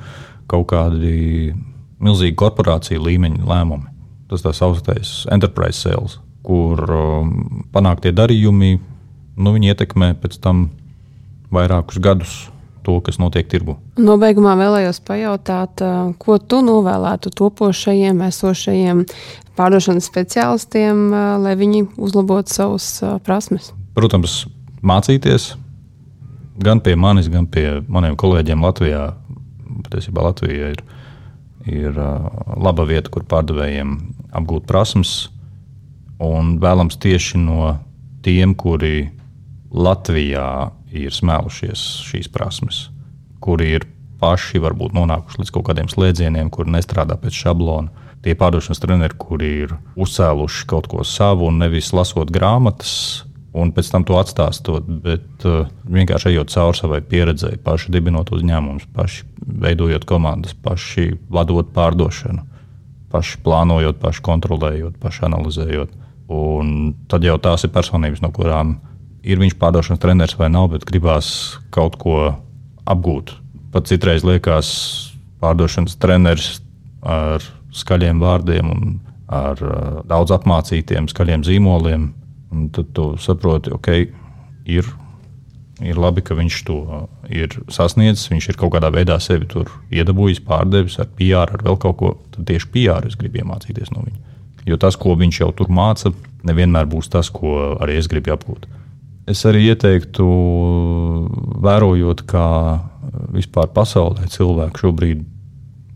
kaut 0.48 0.70
kādi 0.72 1.52
milzīgi 2.00 2.38
korporāciju 2.38 3.02
līmeņa 3.04 3.44
lēmumi. 3.50 3.90
Tas 4.30 4.46
tā 4.46 4.54
saucamais 4.56 5.24
enterprise 5.34 5.82
sales 5.84 6.22
kur 6.44 6.80
panāktie 7.74 8.12
darījumi 8.14 8.74
nu, 9.36 9.54
ietekmē 9.56 10.14
pēc 10.20 10.38
tam 10.44 10.68
vairākus 11.54 12.00
gadus 12.02 12.34
to, 12.84 12.98
kas 13.00 13.16
notiek 13.18 13.48
tirgu. 13.48 13.78
Nobeigumā 13.96 14.52
vēlējos 14.60 15.00
pajautāt, 15.06 15.80
ko 16.20 16.36
tu 16.38 16.60
novēlētu 16.66 17.32
topošajiem, 17.32 18.20
esošajiem 18.28 19.04
pārdošanas 19.56 20.08
speciālistiem, 20.10 21.06
uh, 21.08 21.34
lai 21.40 21.54
viņi 21.56 21.86
uzlabotu 21.96 22.52
savus 22.52 22.88
prasmes? 23.24 23.72
Protams, 23.96 24.42
mācīties 24.84 25.54
gan 26.60 26.80
pie 26.80 26.96
manis, 26.96 27.28
gan 27.30 27.46
pie 27.50 27.80
maniem 27.88 28.16
kolēģiem 28.18 28.62
Latvijā. 28.64 29.04
Patiesībā 29.84 30.22
Latvija 30.28 30.72
ir, 30.74 30.82
ir 31.66 31.96
laba 31.96 32.86
vieta, 32.88 33.10
kur 33.10 33.26
pārdevējiem 33.28 33.96
apgūt 34.34 34.66
prasmes, 34.68 35.30
un 36.24 36.56
vēlams 36.62 36.98
tieši 37.00 37.40
no 37.42 37.74
tiem, 38.24 38.54
kuri 38.56 39.10
Latvijā 39.74 40.70
ir 40.94 41.14
smēlušies 41.14 41.82
šīs 42.08 42.30
prasmes, 42.32 42.88
kuri 43.42 43.74
ir 43.78 43.88
paši 44.22 44.62
varbūt 44.62 44.94
nonākuši 44.96 45.42
līdz 45.42 45.52
kaut 45.54 45.68
kādiem 45.68 45.90
slēdzieniem, 45.90 46.50
kur 46.54 46.70
nestrādā 46.70 47.18
pēc 47.20 47.44
šablona. 47.44 47.92
Tie 48.24 48.32
pārdošanas 48.40 48.80
treneri, 48.80 49.16
kuri 49.20 49.50
ir 49.66 49.74
uzcēluši 50.00 50.64
kaut 50.70 50.88
ko 50.88 51.04
savu 51.04 51.50
un 51.50 51.58
nevis 51.60 51.90
lasot 51.92 52.30
grāmatas, 52.32 52.94
un 53.54 53.70
pēc 53.74 53.90
tam 53.92 54.06
to 54.08 54.16
atstāstot, 54.18 54.86
bet 55.04 55.44
uh, 55.46 55.68
vienkārši 55.84 56.32
ejot 56.32 56.54
cauri 56.54 56.78
savai 56.78 57.00
pieredzei, 57.06 57.58
paši 57.62 57.92
dibinot 57.94 58.32
uzņēmumus, 58.34 58.88
paši 58.96 59.26
veidojot 59.44 60.06
komandas, 60.08 60.56
paši 60.64 61.12
vadot 61.30 61.70
pārdošanu, 61.76 62.46
paši 63.12 63.38
plānojot, 63.44 64.00
paši 64.02 64.24
kontrolējot, 64.26 64.96
paši 65.02 65.28
analizējot. 65.28 65.92
Un 66.32 66.94
tad 67.10 67.24
jau 67.26 67.36
tās 67.42 67.66
ir 67.66 67.72
personības, 67.74 68.22
no 68.24 68.30
kurām 68.32 68.78
ir 69.24 69.40
viņš 69.40 69.56
pārdošanas 69.60 70.00
treneris 70.00 70.38
vai 70.38 70.50
nav, 70.52 70.70
bet 70.72 70.86
gribās 70.88 71.58
kaut 71.74 71.98
ko 72.00 72.18
apgūt. 72.88 73.34
Pat 73.74 73.88
citreiz 73.90 74.24
liekas, 74.24 74.68
pārdošanas 75.42 75.96
treneris 76.00 76.60
ar 77.04 77.44
skaļiem 77.74 78.20
vārdiem 78.22 78.70
un 78.72 78.98
ar 79.34 79.60
uh, 79.60 80.02
daudz 80.08 80.32
apmācītiem, 80.36 81.08
skaļiem 81.10 81.44
zīmoliem. 81.46 82.12
Un 82.54 82.68
tad 82.70 82.92
tu 82.94 83.08
saproti, 83.18 83.72
ok, 83.74 83.88
ir, 84.70 84.88
ir 85.82 85.98
labi, 85.98 86.22
ka 86.22 86.36
viņš 86.38 86.58
to 86.68 86.78
ir 87.32 87.56
sasniedzis. 87.72 88.28
Viņš 88.30 88.52
ir 88.52 88.60
kaut 88.60 88.76
kādā 88.76 88.92
veidā 88.94 89.16
sevi 89.20 89.48
tur 89.50 89.72
iedabūjis, 89.90 90.44
pārdevis 90.46 91.00
ar 91.02 91.10
PR, 91.18 91.56
ar 91.56 91.66
vēl 91.66 91.80
kaut 91.82 91.98
ko. 92.00 92.12
Tad 92.36 92.46
tieši 92.52 92.70
PR 92.76 93.08
es 93.08 93.18
gribu 93.18 93.42
iemācīties 93.42 93.90
no 93.96 94.04
viņa. 94.06 94.33
Jo 94.64 94.78
tas, 94.80 94.96
ko 94.96 95.12
viņš 95.20 95.42
jau 95.42 95.50
tur 95.56 95.68
māca, 95.72 96.12
nevienmēr 96.46 96.88
būs 96.88 97.10
tas, 97.12 97.28
ko 97.32 97.74
arī 97.84 97.98
es 98.00 98.08
gribu 98.08 98.32
apgūt. 98.34 98.64
Es 99.28 99.44
arī 99.48 99.70
ieteiktu, 99.70 100.24
vērojot, 101.64 102.24
kā 102.28 102.48
vispār 103.32 103.70
pasaulē 103.72 104.28
cilvēki 104.32 104.82
šobrīd 104.82 105.22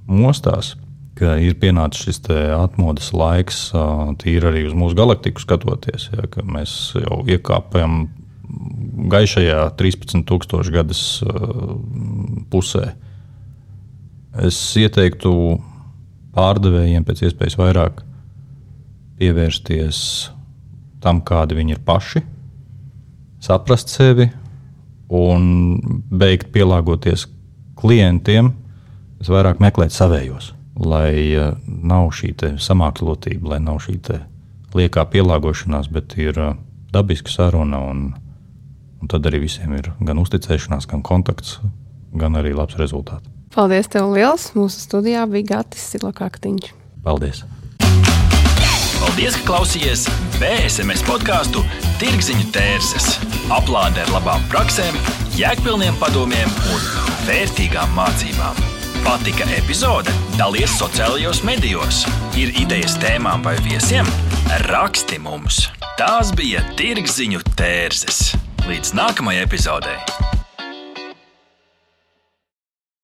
mostās, 0.09 0.75
ka 1.19 1.35
ir 1.43 1.59
pienācis 1.61 2.07
šis 2.07 2.23
atmodas 2.57 3.11
laiks, 3.13 3.69
tīri 4.23 4.49
arī 4.49 4.65
uz 4.69 4.77
mūsu 4.77 4.97
galaktiku 4.97 5.43
skatoties, 5.43 6.09
ja, 6.15 6.29
ka 6.31 6.45
mēs 6.47 6.95
jau 6.97 7.21
iekāpjam 7.29 8.07
gaišajā 9.13 9.61
13,000 9.77 10.73
gadus 10.73 11.03
pusē. 12.53 12.93
Es 14.39 14.59
ieteiktu 14.79 15.33
pārdevējiem 16.37 17.05
pēc 17.05 17.27
iespējas 17.29 17.59
vairāk 17.59 18.05
pievērsties 19.19 20.01
tam, 21.03 21.23
kādi 21.23 21.59
viņi 21.59 21.77
ir 21.77 21.83
paši, 21.87 22.23
saprast 23.43 23.93
sevi, 23.93 24.29
un 25.09 25.43
beigt 26.11 26.51
pielāgoties 26.55 27.27
klientiem, 27.79 28.53
es 29.23 29.31
vairāk 29.31 29.63
meklētu 29.63 29.95
savējos, 29.95 30.53
lai 30.79 31.13
uh, 31.39 31.55
nav 31.67 32.11
šī 32.15 32.35
samāklotība, 32.63 33.55
lai 33.55 33.61
nav 33.63 33.81
šī 33.87 33.99
liekā 34.75 35.05
pielāgošanās, 35.13 35.89
bet 35.91 36.17
ir 36.21 36.39
uh, 36.39 36.57
dabiska 36.93 37.33
saruna. 37.33 37.81
Un, 37.91 38.13
un 39.01 39.11
tad 39.11 39.27
arī 39.31 39.45
visiem 39.47 39.75
ir 39.79 39.93
gan 40.01 40.21
uzticēšanās, 40.21 40.89
gan 40.91 41.03
kontakts, 41.03 41.59
gan 42.19 42.37
arī 42.39 42.55
labs 42.57 42.79
rezultāts. 42.81 43.31
Paldies, 43.55 43.89
tev 43.89 44.13
liels! 44.13 44.51
Mūsu 44.55 44.83
studijā 44.85 45.25
bija 45.31 45.55
Gatis 45.55 45.87
Silakaktiņš. 45.95 46.75
Paldies! 47.03 47.47
Paldies, 49.19 49.35
ka 49.43 49.49
klausījāties 49.49 50.03
BSMS 50.39 51.01
podkāstu 51.03 51.65
Tirziņu 51.99 52.53
tērses. 52.55 53.09
Aplāde 53.51 54.05
ar 54.05 54.13
labām 54.15 54.45
praktiskām, 54.47 54.95
jēgpilniem 55.35 55.99
padomiem 55.99 56.47
un 56.71 56.87
vērtīgām 57.27 57.99
mācībām. 57.99 58.63
Patika 59.03 59.51
epizode? 59.59 60.15
Dalies 60.39 60.79
sociālajos 60.79 61.43
medijos. 61.43 62.05
Ir 62.39 62.55
idejas 62.63 62.95
tēmām 63.03 63.43
vai 63.43 63.59
viesiem? 63.67 64.07
Raksti 64.71 65.19
mums! 65.27 65.65
Tās 65.99 66.31
bija 66.39 66.63
Tirziņu 66.79 67.43
tērzes. 67.59 68.37
Līdz 68.71 68.95
nākamajai 69.03 69.49
epizodei! 69.51 69.99